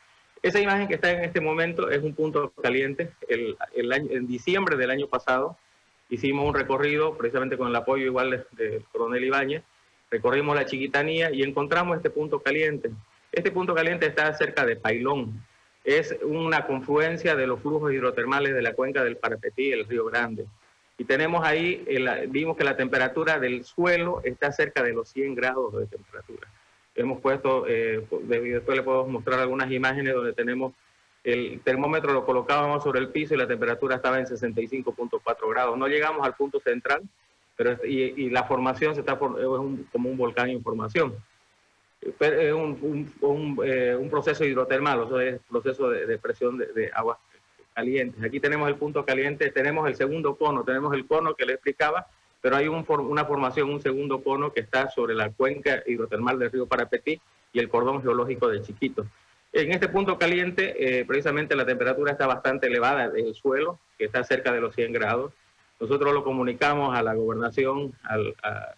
Esa 0.43 0.60
imagen 0.60 0.88
que 0.88 0.95
está 0.95 1.12
en 1.12 1.24
este 1.24 1.41
momento 1.41 1.89
es 1.89 2.04
un 2.04 2.13
punto 2.13 2.52
caliente. 2.62 3.12
El, 3.28 3.58
el 3.74 3.91
año, 3.91 4.12
en 4.12 4.28
diciembre 4.28 4.76
del 4.78 4.91
año 4.91 5.08
pasado 5.08 5.58
hicimos 6.10 6.47
un 6.47 6.54
recorrido, 6.54 7.17
precisamente 7.17 7.58
con 7.58 7.69
el 7.69 7.76
apoyo 7.76 8.06
igual 8.06 8.45
del 8.52 8.84
coronel 8.91 9.24
Ibáñez, 9.24 9.63
recorrimos 10.10 10.56
la 10.56 10.65
Chiquitanía 10.65 11.32
y 11.32 11.41
encontramos 11.41 11.97
este 11.97 12.10
punto 12.10 12.39
caliente. 12.39 12.91
Este 13.32 13.50
punto 13.50 13.74
caliente 13.74 14.08
está 14.08 14.34
cerca 14.34 14.65
de 14.65 14.76
Pailón, 14.76 15.41
es 15.84 16.15
una 16.24 16.65
confluencia 16.65 17.36
de 17.36 17.48
los 17.48 17.62
flujos 17.62 17.94
hidrotermales 17.94 18.54
de 18.54 18.62
la 18.62 18.74
cuenca 18.74 19.04
del 19.04 19.17
Parapetí 19.17 19.72
el 19.72 19.88
Río 19.88 20.06
Grande. 20.06 20.46
Y 20.98 21.06
tenemos 21.06 21.44
ahí, 21.44 21.84
vimos 22.30 22.56
que 22.56 22.63
la 22.63 22.78
temperatura 22.78 23.39
del 23.39 23.63
suelo 23.63 24.22
está 24.24 24.52
cerca 24.52 24.84
de 24.84 24.94
los 24.94 25.10
100 25.10 25.36
grados 25.36 25.74
de 25.76 25.88
temperatura. 25.88 26.48
Hemos 26.94 27.20
puesto, 27.22 27.65
eh, 27.67 28.06
después 28.24 28.78
le 28.78 28.84
puedo 28.84 29.08
mostrar 29.08 29.39
algunas 29.39 29.72
imágenes 29.72 30.13
donde 30.13 30.34
tenemos 30.34 30.74
el 31.24 31.62
termómetro 31.63 32.13
lo 32.13 32.26
colocábamos 32.26 32.84
sobre 32.84 33.00
el 33.00 33.10
piso 33.10 33.36
y 33.36 33.38
la 33.38 33.48
temperatura 33.48 33.98
estaba 33.98 34.20
en 34.20 34.26
65.4 34.26 35.50
grados. 35.50 35.78
No 35.78 35.88
llegamos 35.88 36.26
al 36.26 36.34
punto 36.34 36.60
central, 36.60 37.04
pero 37.56 37.78
y, 37.86 38.30
la 38.32 38.44
formación 38.46 38.96
se 38.96 39.02
está 39.02 39.13
es 39.13 39.20
como 39.20 40.10
un 40.10 40.17
volcán 40.17 40.50
en 40.50 40.63
formación 40.63 41.15
es 42.02 42.54
un, 42.54 43.12
un, 43.22 43.60
eh, 43.64 43.96
un, 43.96 44.10
proceso 44.10 44.44
hidrotermal, 44.44 45.02
o 45.02 45.10
sea, 45.10 45.28
es 45.28 45.40
proceso 45.50 45.90
de, 45.90 46.18
presión 46.18 46.58
de, 46.58 46.92
aguas 46.94 47.20
calientes. 47.74 48.24
Aquí 48.24 48.40
tenemos 48.40 48.68
el 48.68 48.76
punto 48.76 49.06
caliente, 49.06 49.52
tenemos 49.52 49.88
el 49.88 49.96
segundo 49.96 50.36
cono, 50.36 50.64
tenemos 50.64 50.94
el 50.94 51.06
cono 51.06 51.36
que 51.36 51.46
le 51.46 51.54
explicaba, 51.54 52.08
pero 52.42 52.56
hay 52.56 52.68
un, 52.68 52.86
una 52.88 53.26
formación, 53.26 53.70
un 53.70 53.82
segundo 53.82 54.24
cono 54.24 54.52
que 54.52 54.62
está 54.62 54.90
sobre 54.90 55.14
la 55.14 55.30
cuenca 55.30 55.84
hidrotermal 55.86 56.40
del 56.40 56.52
río 56.52 56.66
Parapetí 56.66 57.22
y 57.54 57.60
el 57.60 57.70
cordón 57.70 58.02
geológico 58.02 58.48
de 58.48 58.62
Chiquito. 58.62 59.06
En 59.54 59.72
este 59.72 59.90
punto 59.90 60.18
caliente, 60.18 61.00
eh, 61.00 61.06
precisamente 61.06 61.56
la 61.56 61.66
temperatura 61.66 62.14
está 62.14 62.26
bastante 62.26 62.68
elevada 62.68 63.10
del 63.10 63.36
suelo, 63.36 63.80
que 63.98 64.06
está 64.06 64.24
cerca 64.24 64.52
de 64.52 64.62
los 64.62 64.74
100 64.74 64.94
grados. 64.94 65.34
Nosotros 65.80 66.14
lo 66.14 66.24
comunicamos 66.24 66.98
a 66.98 67.04
la 67.04 67.14
gobernación, 67.14 67.94
al, 68.04 68.34
a, 68.44 68.76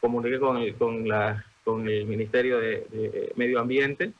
comuniqué 0.00 0.40
con, 0.40 0.72
con 0.72 1.06
la 1.06 1.44
con 1.70 1.88
el 1.88 2.06
Ministerio 2.06 2.58
de, 2.58 3.32
Medio 3.36 3.60
Ambiente. 3.60 4.12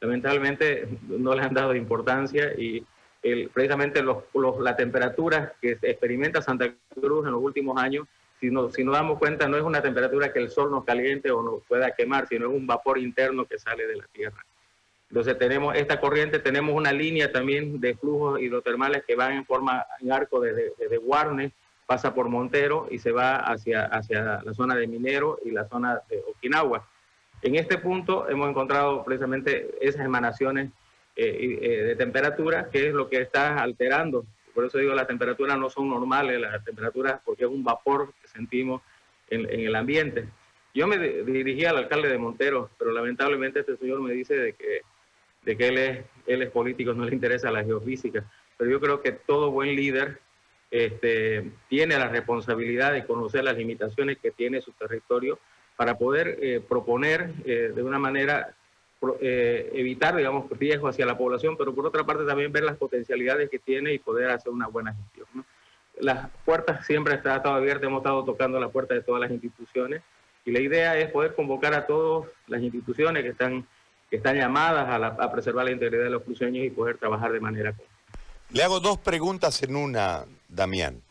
Lamentablemente 0.00 0.88
no 1.08 1.34
le 1.34 1.42
han 1.42 1.54
dado 1.54 1.74
importancia 1.74 2.52
y 2.56 2.84
el, 3.22 3.48
precisamente 3.48 4.02
los, 4.02 4.24
la 4.60 4.76
temperatura 4.76 5.54
que 5.60 5.78
experimenta 5.82 6.42
Santa 6.42 6.72
Cruz 6.94 7.26
en 7.26 7.32
los 7.32 7.42
últimos 7.42 7.80
años, 7.80 8.06
si, 8.40 8.50
no, 8.50 8.70
si 8.70 8.84
nos 8.84 8.94
damos 8.94 9.18
cuenta, 9.18 9.48
no 9.48 9.56
es 9.56 9.64
una 9.64 9.82
temperatura 9.82 10.32
que 10.32 10.38
el 10.38 10.50
sol 10.50 10.70
nos 10.70 10.84
caliente 10.84 11.30
o 11.32 11.42
nos 11.42 11.64
pueda 11.66 11.90
quemar, 11.90 12.28
sino 12.28 12.46
es 12.46 12.52
un 12.52 12.66
vapor 12.66 12.98
interno 12.98 13.44
que 13.46 13.58
sale 13.58 13.86
de 13.86 13.96
la 13.96 14.06
Tierra. 14.12 14.44
Entonces 15.10 15.36
tenemos 15.38 15.74
esta 15.74 15.98
corriente, 15.98 16.38
tenemos 16.38 16.76
una 16.76 16.92
línea 16.92 17.32
también 17.32 17.80
de 17.80 17.96
flujos 17.96 18.40
hidrotermales 18.40 19.02
que 19.04 19.16
van 19.16 19.32
en 19.32 19.46
forma 19.46 19.84
en 20.00 20.12
arco 20.12 20.38
desde 20.38 20.72
de, 20.78 20.88
de 20.88 20.96
Guarne 20.98 21.52
pasa 21.88 22.12
por 22.12 22.28
Montero 22.28 22.86
y 22.90 22.98
se 22.98 23.12
va 23.12 23.36
hacia, 23.36 23.86
hacia 23.86 24.42
la 24.44 24.52
zona 24.52 24.74
de 24.74 24.86
Minero 24.86 25.38
y 25.42 25.52
la 25.52 25.66
zona 25.66 26.02
de 26.10 26.22
Okinawa. 26.28 26.86
En 27.40 27.54
este 27.54 27.78
punto 27.78 28.28
hemos 28.28 28.50
encontrado 28.50 29.02
precisamente 29.06 29.74
esas 29.80 30.04
emanaciones 30.04 30.70
eh, 31.16 31.58
eh, 31.62 31.68
de 31.84 31.96
temperatura, 31.96 32.68
que 32.70 32.88
es 32.88 32.92
lo 32.92 33.08
que 33.08 33.22
está 33.22 33.62
alterando. 33.62 34.26
Por 34.52 34.66
eso 34.66 34.76
digo, 34.76 34.92
las 34.92 35.06
temperaturas 35.06 35.56
no 35.56 35.70
son 35.70 35.88
normales, 35.88 36.38
las 36.38 36.62
temperaturas, 36.62 37.22
porque 37.24 37.44
es 37.44 37.50
un 37.50 37.64
vapor 37.64 38.12
que 38.20 38.28
sentimos 38.28 38.82
en, 39.30 39.48
el 39.48 39.74
ambiente. 39.74 40.28
Yo 40.74 40.86
me 40.86 40.98
dirigí 40.98 41.64
al 41.64 41.78
alcalde 41.78 42.10
de 42.10 42.18
Montero, 42.18 42.68
pero 42.78 42.92
lamentablemente 42.92 43.60
este 43.60 43.78
señor 43.78 44.02
me 44.02 44.12
dice 44.12 44.36
de 44.36 44.52
que, 44.52 44.82
de 45.42 45.56
que 45.56 45.68
él, 45.68 45.78
es, 45.78 46.04
él 46.26 46.42
es 46.42 46.50
político, 46.50 46.92
no 46.92 47.06
le 47.06 47.14
interesa 47.14 47.50
la 47.50 47.64
geofísica. 47.64 48.30
Pero 48.58 48.70
yo 48.70 48.78
creo 48.78 49.00
que 49.00 49.12
todo 49.12 49.50
buen 49.50 49.74
líder 49.74 50.20
este, 50.70 51.50
tiene 51.68 51.98
la 51.98 52.08
responsabilidad 52.08 52.92
de 52.92 53.06
conocer 53.06 53.44
las 53.44 53.56
limitaciones 53.56 54.18
que 54.18 54.30
tiene 54.30 54.60
su 54.60 54.72
territorio 54.72 55.38
para 55.76 55.96
poder 55.96 56.38
eh, 56.42 56.60
proponer 56.60 57.32
eh, 57.44 57.72
de 57.74 57.82
una 57.82 57.98
manera 57.98 58.54
eh, 59.20 59.70
evitar, 59.74 60.16
digamos, 60.16 60.50
riesgos 60.58 60.90
hacia 60.90 61.06
la 61.06 61.16
población, 61.16 61.56
pero 61.56 61.74
por 61.74 61.86
otra 61.86 62.04
parte 62.04 62.24
también 62.24 62.52
ver 62.52 62.64
las 62.64 62.76
potencialidades 62.76 63.48
que 63.48 63.60
tiene 63.60 63.94
y 63.94 63.98
poder 63.98 64.30
hacer 64.30 64.52
una 64.52 64.66
buena 64.66 64.92
gestión. 64.92 65.44
Las 66.00 66.28
puertas 66.44 66.84
siempre 66.84 67.14
han 67.14 67.18
estado 67.18 67.54
abiertas, 67.54 67.86
hemos 67.86 68.00
estado 68.00 68.24
tocando 68.24 68.58
la 68.60 68.68
puerta 68.68 68.94
de 68.94 69.02
todas 69.02 69.20
las 69.20 69.30
instituciones 69.30 70.02
y 70.44 70.50
la 70.50 70.60
idea 70.60 70.98
es 70.98 71.10
poder 71.10 71.34
convocar 71.34 71.74
a 71.74 71.86
todas 71.86 72.28
las 72.48 72.60
instituciones 72.60 73.22
que 73.22 73.30
están, 73.30 73.66
que 74.10 74.16
están 74.16 74.36
llamadas 74.36 74.88
a, 74.88 75.06
a 75.06 75.32
preservar 75.32 75.64
la 75.64 75.72
integridad 75.72 76.04
de 76.04 76.10
los 76.10 76.22
cruceños 76.22 76.64
y 76.64 76.70
poder 76.70 76.98
trabajar 76.98 77.32
de 77.32 77.40
manera. 77.40 77.74
Le 78.50 78.62
hago 78.62 78.80
dos 78.80 78.98
preguntas 78.98 79.62
en 79.62 79.76
una, 79.76 80.24
Damián. 80.48 81.02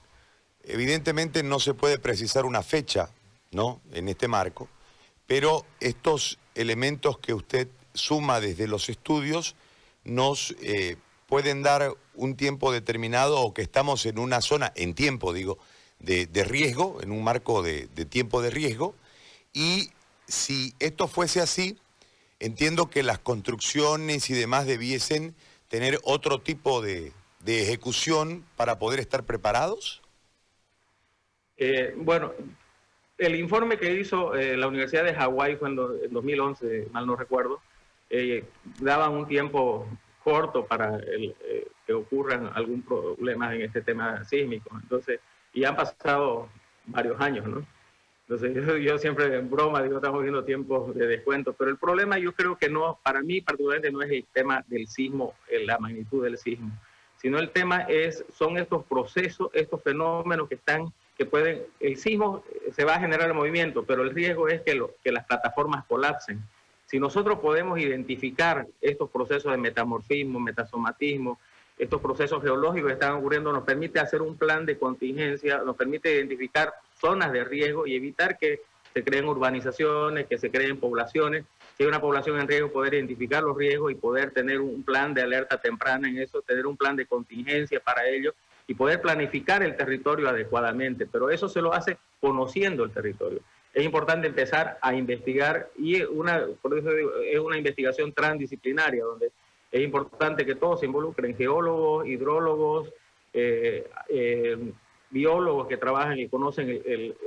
Evidentemente 0.64 1.44
no 1.44 1.60
se 1.60 1.74
puede 1.74 1.98
precisar 2.00 2.46
una 2.46 2.64
fecha, 2.64 3.10
¿no? 3.52 3.82
En 3.94 4.10
este 4.10 4.28
marco, 4.28 4.68
pero 5.26 5.66
estos 5.80 6.40
elementos 6.56 7.20
que 7.20 7.34
usted 7.34 7.70
suma 7.94 8.40
desde 8.40 8.68
los 8.68 8.90
estudios 8.90 9.56
nos 10.04 10.56
eh, 10.62 10.98
pueden 11.28 11.64
dar 11.64 11.94
un 12.16 12.36
tiempo 12.36 12.72
determinado 12.72 13.42
o 13.42 13.54
que 13.54 13.62
estamos 13.62 14.06
en 14.06 14.20
una 14.20 14.42
zona, 14.42 14.72
en 14.76 14.94
tiempo 14.94 15.34
digo, 15.34 15.58
de, 16.00 16.28
riesgo, 16.44 17.02
en 17.02 17.12
un 17.12 17.24
marco 17.24 17.62
de, 17.62 17.88
tiempo 18.10 18.42
de 18.42 18.50
riesgo, 18.50 18.96
y 19.54 19.90
si 20.28 20.74
esto 20.80 21.08
fuese 21.08 21.42
así, 21.42 21.78
entiendo 22.40 22.90
que 22.90 23.04
las 23.04 23.20
construcciones 23.20 24.30
y 24.30 24.34
demás 24.34 24.66
debiesen 24.66 25.36
tener 25.68 26.00
otro 26.04 26.40
tipo 26.40 26.82
de, 26.82 27.12
de 27.48 27.62
ejecución 27.62 28.44
para 28.58 28.78
poder 28.78 29.00
estar 29.00 29.24
preparados? 29.24 30.02
Eh, 31.56 31.94
bueno, 31.96 32.34
el 33.18 33.36
informe 33.36 33.78
que 33.78 33.94
hizo 33.94 34.36
eh, 34.36 34.58
la 34.58 34.68
Universidad 34.68 35.06
de 35.06 35.14
Hawái 35.14 35.56
fue 35.56 35.70
en, 35.70 35.78
2011, 35.78 36.90
mal 36.92 37.08
no 37.08 37.16
recuerdo, 37.16 37.62
eh, 38.10 38.44
daba 38.82 39.08
un 39.08 39.26
tiempo 39.30 39.88
corto 40.26 40.66
para 40.66 41.00
que 41.86 41.94
ocurran 41.94 42.52
algún 42.54 42.82
problema 42.82 43.56
en 43.56 43.62
este 43.62 43.82
tema 43.82 44.26
sísmico. 44.26 44.70
Entonces, 44.84 45.22
y 45.54 45.64
han 45.64 45.78
pasado 45.78 46.50
varios 46.86 47.20
años, 47.22 47.48
¿no? 47.48 47.66
Entonces, 48.28 48.54
yo, 48.84 48.98
siempre 48.98 49.34
en 49.34 49.50
broma 49.50 49.82
digo, 49.82 49.96
estamos 49.96 50.22
viendo 50.22 50.44
tiempos 50.44 50.94
de 50.94 51.08
descuento, 51.08 51.54
pero 51.54 51.72
el 51.72 51.78
problema 51.78 52.20
yo 52.20 52.34
creo 52.34 52.58
que 52.58 52.68
no, 52.68 53.00
para 53.02 53.22
mí 53.22 53.40
particularmente 53.40 53.90
no 53.90 54.02
es 54.02 54.12
el 54.12 54.26
tema 54.34 54.66
del 54.68 54.86
sismo, 54.90 55.34
la 55.66 55.80
magnitud 55.80 56.26
del 56.26 56.38
sismo, 56.38 56.78
sino 57.18 57.40
el 57.40 57.50
tema 57.50 57.82
es, 57.82 58.24
son 58.34 58.58
estos 58.58 58.86
procesos, 58.86 59.50
estos 59.54 59.82
fenómenos 59.82 60.48
que 60.48 60.56
están, 60.56 60.94
que 61.18 61.26
pueden, 61.26 61.64
el 61.80 61.98
sismo 61.98 62.44
eh, 62.52 62.72
se 62.74 62.86
va 62.86 62.96
a 62.96 63.00
generar 63.00 63.28
el 63.28 63.34
movimiento, 63.34 63.84
pero 63.84 64.04
el 64.04 64.12
riesgo 64.12 64.48
es 64.48 64.62
que, 64.62 64.76
lo, 64.76 64.92
que 65.04 65.12
las 65.12 65.26
plataformas 65.26 65.86
colapsen. 65.86 66.42
Si 66.86 67.00
nosotros 67.00 67.40
podemos 67.40 67.80
identificar 67.80 68.66
estos 68.82 69.10
procesos 69.10 69.52
de 69.52 69.58
metamorfismo, 69.58 70.40
metasomatismo, 70.40 71.40
estos 71.78 72.02
procesos 72.02 72.42
geológicos 72.42 72.88
que 72.88 72.94
están 72.94 73.14
ocurriendo, 73.14 73.52
nos 73.52 73.64
permite 73.64 74.00
hacer 74.00 74.22
un 74.22 74.38
plan 74.38 74.66
de 74.66 74.78
contingencia, 74.78 75.60
nos 75.60 75.76
permite 75.76 76.14
identificar 76.14 76.74
zonas 77.00 77.32
de 77.32 77.44
riesgo 77.44 77.86
y 77.86 77.96
evitar 77.96 78.38
que 78.38 78.62
se 78.94 79.04
creen 79.04 79.26
urbanizaciones, 79.26 80.28
que 80.28 80.38
se 80.38 80.50
creen 80.50 80.80
poblaciones. 80.80 81.46
Si 81.78 81.86
una 81.86 82.02
población 82.02 82.40
en 82.40 82.48
riesgo, 82.48 82.72
poder 82.72 82.96
identificar 82.96 83.44
los 83.44 83.56
riesgos 83.56 83.92
y 83.92 83.96
poder 83.96 84.32
tener 84.32 84.60
un 84.60 84.82
plan 84.82 85.14
de 85.14 85.22
alerta 85.22 85.62
temprana 85.62 86.10
en 86.10 86.18
eso, 86.18 86.42
tener 86.42 86.66
un 86.66 86.76
plan 86.76 86.96
de 86.96 87.06
contingencia 87.06 87.80
para 87.80 88.08
ello 88.10 88.34
y 88.66 88.74
poder 88.74 89.00
planificar 89.00 89.62
el 89.62 89.78
territorio 89.78 90.28
adecuadamente. 90.28 91.06
Pero 91.06 91.30
eso 91.30 91.48
se 91.48 91.62
lo 91.62 91.74
hace 91.74 92.00
conociendo 92.20 92.84
el 92.84 92.92
territorio. 92.92 93.42
Es 93.76 93.86
importante 93.86 94.26
empezar 94.26 94.80
a 94.82 94.96
investigar 94.96 95.70
y 95.78 96.02
una, 96.02 96.48
es 97.26 97.40
una 97.40 97.58
investigación 97.60 98.12
transdisciplinaria 98.12 99.04
donde 99.04 99.32
es 99.72 99.82
importante 99.82 100.48
que 100.48 100.56
todos 100.56 100.80
se 100.80 100.88
involucren, 100.88 101.38
geólogos, 101.38 102.08
hidrólogos, 102.08 102.92
eh, 103.34 103.88
eh, 104.10 104.72
biólogos 105.12 105.68
que 105.68 105.78
trabajan 105.78 106.18
y 106.18 106.28
conocen 106.28 106.82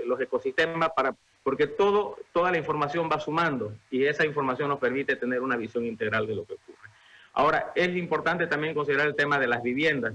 los 0.06 0.20
ecosistemas, 0.20 0.90
para, 0.90 1.14
porque 1.50 1.66
todo, 1.66 2.16
toda 2.32 2.52
la 2.52 2.58
información 2.58 3.08
va 3.10 3.18
sumando 3.18 3.72
y 3.90 4.04
esa 4.04 4.24
información 4.24 4.68
nos 4.68 4.78
permite 4.78 5.16
tener 5.16 5.40
una 5.40 5.56
visión 5.56 5.84
integral 5.84 6.28
de 6.28 6.36
lo 6.36 6.44
que 6.44 6.52
ocurre. 6.52 6.88
Ahora, 7.32 7.72
es 7.74 7.88
importante 7.96 8.46
también 8.46 8.72
considerar 8.72 9.08
el 9.08 9.16
tema 9.16 9.36
de 9.36 9.48
las 9.48 9.60
viviendas. 9.60 10.14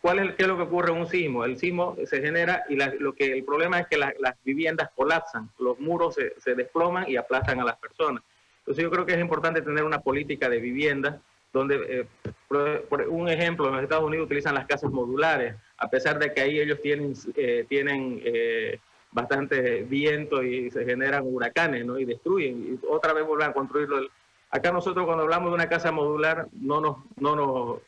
¿Cuál 0.00 0.20
es, 0.20 0.34
¿Qué 0.36 0.42
es 0.42 0.48
lo 0.48 0.56
que 0.56 0.62
ocurre 0.62 0.92
en 0.92 0.98
un 0.98 1.08
sismo? 1.08 1.44
El 1.44 1.58
sismo 1.58 1.96
se 2.04 2.20
genera 2.20 2.62
y 2.68 2.76
lo 2.76 3.12
que 3.12 3.32
el 3.32 3.42
problema 3.42 3.80
es 3.80 3.88
que 3.88 3.98
las 3.98 4.36
viviendas 4.44 4.90
colapsan, 4.94 5.50
los 5.58 5.80
muros 5.80 6.14
se, 6.14 6.38
se, 6.38 6.54
desploman 6.54 7.10
y 7.10 7.16
aplastan 7.16 7.58
a 7.58 7.64
las 7.64 7.76
personas. 7.78 8.22
Entonces 8.60 8.84
yo 8.84 8.88
creo 8.88 9.04
que 9.04 9.14
es 9.14 9.20
importante 9.20 9.62
tener 9.62 9.82
una 9.82 9.98
política 9.98 10.48
de 10.48 10.60
vivienda 10.60 11.20
donde, 11.52 11.74
eh, 11.88 12.06
por, 12.46 13.00
un 13.08 13.28
ejemplo, 13.28 13.66
en 13.66 13.74
los 13.74 13.82
Estados 13.82 14.04
Unidos 14.04 14.26
utilizan 14.26 14.54
las 14.54 14.68
casas 14.68 14.92
modulares, 14.92 15.56
a 15.76 15.88
pesar 15.90 16.20
de 16.20 16.32
que 16.32 16.40
ahí 16.40 16.60
ellos 16.60 16.80
tienen, 16.80 17.14
eh, 17.34 17.66
tienen 17.68 18.22
eh, 18.24 18.78
bastante 19.10 19.82
viento 19.82 20.42
y 20.42 20.70
se 20.70 20.84
generan 20.84 21.24
huracanes, 21.26 21.84
¿no? 21.84 21.98
Y 21.98 22.04
destruyen, 22.04 22.78
y 22.82 22.86
otra 22.88 23.12
vez 23.12 23.26
vuelven 23.26 23.50
a 23.50 23.52
construirlo. 23.52 24.06
Acá 24.50 24.72
nosotros 24.72 25.04
cuando 25.04 25.24
hablamos 25.24 25.50
de 25.50 25.54
una 25.54 25.68
casa 25.68 25.92
modular 25.92 26.48
no 26.52 26.80
nos, 26.80 26.96
no 27.16 27.36
nos, 27.36 27.80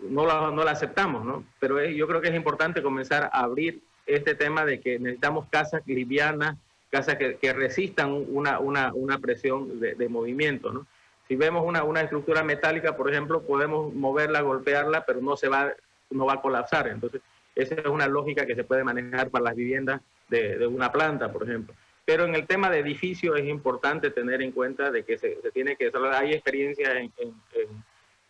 no 0.00 0.26
la, 0.26 0.50
no 0.50 0.64
la 0.64 0.70
aceptamos, 0.70 1.24
¿no? 1.24 1.44
Pero 1.60 1.84
yo 1.84 2.06
creo 2.06 2.20
que 2.20 2.28
es 2.28 2.34
importante 2.34 2.82
comenzar 2.82 3.24
a 3.24 3.40
abrir 3.40 3.82
este 4.06 4.34
tema 4.34 4.64
de 4.64 4.80
que 4.80 4.98
necesitamos 4.98 5.46
casas 5.50 5.82
livianas, 5.86 6.56
casas 6.90 7.16
que, 7.16 7.36
que 7.36 7.52
resistan 7.52 8.12
una, 8.12 8.60
una, 8.60 8.92
una 8.94 9.18
presión 9.18 9.80
de, 9.80 9.94
de 9.94 10.08
movimiento, 10.08 10.72
¿no? 10.72 10.86
Si 11.28 11.34
vemos 11.34 11.64
una, 11.66 11.82
una 11.82 12.02
estructura 12.02 12.44
metálica, 12.44 12.96
por 12.96 13.10
ejemplo, 13.10 13.42
podemos 13.42 13.92
moverla, 13.92 14.42
golpearla, 14.42 15.04
pero 15.04 15.20
no, 15.20 15.36
se 15.36 15.48
va, 15.48 15.72
no 16.10 16.24
va 16.24 16.34
a 16.34 16.40
colapsar. 16.40 16.86
Entonces, 16.86 17.20
esa 17.56 17.74
es 17.74 17.86
una 17.86 18.06
lógica 18.06 18.46
que 18.46 18.54
se 18.54 18.64
puede 18.64 18.84
manejar 18.84 19.30
para 19.30 19.46
las 19.46 19.56
viviendas 19.56 20.02
de, 20.28 20.58
de 20.58 20.66
una 20.66 20.92
planta, 20.92 21.32
por 21.32 21.42
ejemplo. 21.44 21.74
Pero 22.04 22.24
en 22.24 22.34
el 22.34 22.46
tema 22.46 22.70
de 22.70 22.78
edificios 22.78 23.36
es 23.36 23.46
importante 23.46 24.10
tener 24.10 24.42
en 24.42 24.52
cuenta 24.52 24.90
de 24.90 25.04
que 25.04 25.18
se, 25.18 25.40
se 25.40 25.50
tiene 25.50 25.74
que... 25.74 25.90
Hay 26.12 26.32
experiencia 26.32 26.92
en, 27.00 27.12
en, 27.18 27.34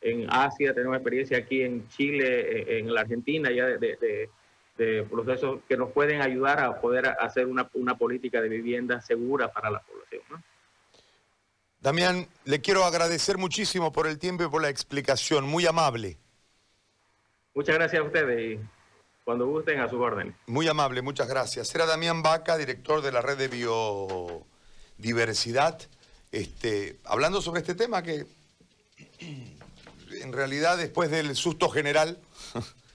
en, 0.01 0.27
Asia, 0.31 0.73
tenemos 0.73 0.97
experiencia 0.97 1.39
aquí 1.39 1.62
en 1.62 1.87
Chile, 1.89 2.79
en, 2.79 2.95
la 2.95 3.03
Argentina, 3.03 3.51
ya 3.51 3.67
de, 3.67 3.79
de, 3.79 4.31
de, 4.79 5.03
procesos 5.03 5.61
que 5.69 5.77
nos 5.77 5.91
pueden 5.91 6.23
ayudar 6.23 6.61
a 6.61 6.81
poder 6.81 7.07
hacer 7.19 7.47
una, 7.47 7.69
una 7.75 7.99
política 7.99 8.41
de 8.41 8.49
vivienda 8.49 9.01
segura 9.01 9.53
para 9.53 9.71
la 9.71 9.81
población. 9.81 10.23
¿no? 10.31 10.43
Damián, 11.81 12.29
le 12.45 12.61
quiero 12.61 12.85
agradecer 12.85 13.39
muchísimo 13.39 13.93
por 13.93 14.07
el 14.07 14.19
tiempo 14.19 14.45
y 14.45 14.49
por 14.49 14.62
la 14.62 14.71
explicación, 14.71 15.45
muy 15.45 15.67
amable. 15.67 16.17
Muchas 17.55 17.75
gracias 17.75 18.01
a 18.01 18.05
ustedes 18.05 18.61
cuando 19.27 19.47
gusten 19.49 19.81
a 19.81 19.91
su 19.91 20.01
orden. 20.01 20.35
Muy 20.47 20.69
amable, 20.69 21.03
muchas 21.03 21.27
gracias. 21.27 21.75
Era 21.75 21.85
Damián 21.85 22.23
Vaca, 22.23 22.57
director 22.57 23.03
de 23.03 23.11
la 23.11 23.21
red 23.21 23.37
de 23.37 23.49
biodiversidad, 23.49 25.83
este, 26.31 27.01
hablando 27.05 27.43
sobre 27.43 27.59
este 27.59 27.75
tema 27.75 28.05
que 28.05 28.25
en 29.19 30.33
realidad 30.33 30.79
después 30.79 31.11
del 31.11 31.35
susto 31.35 31.69
general 31.69 32.21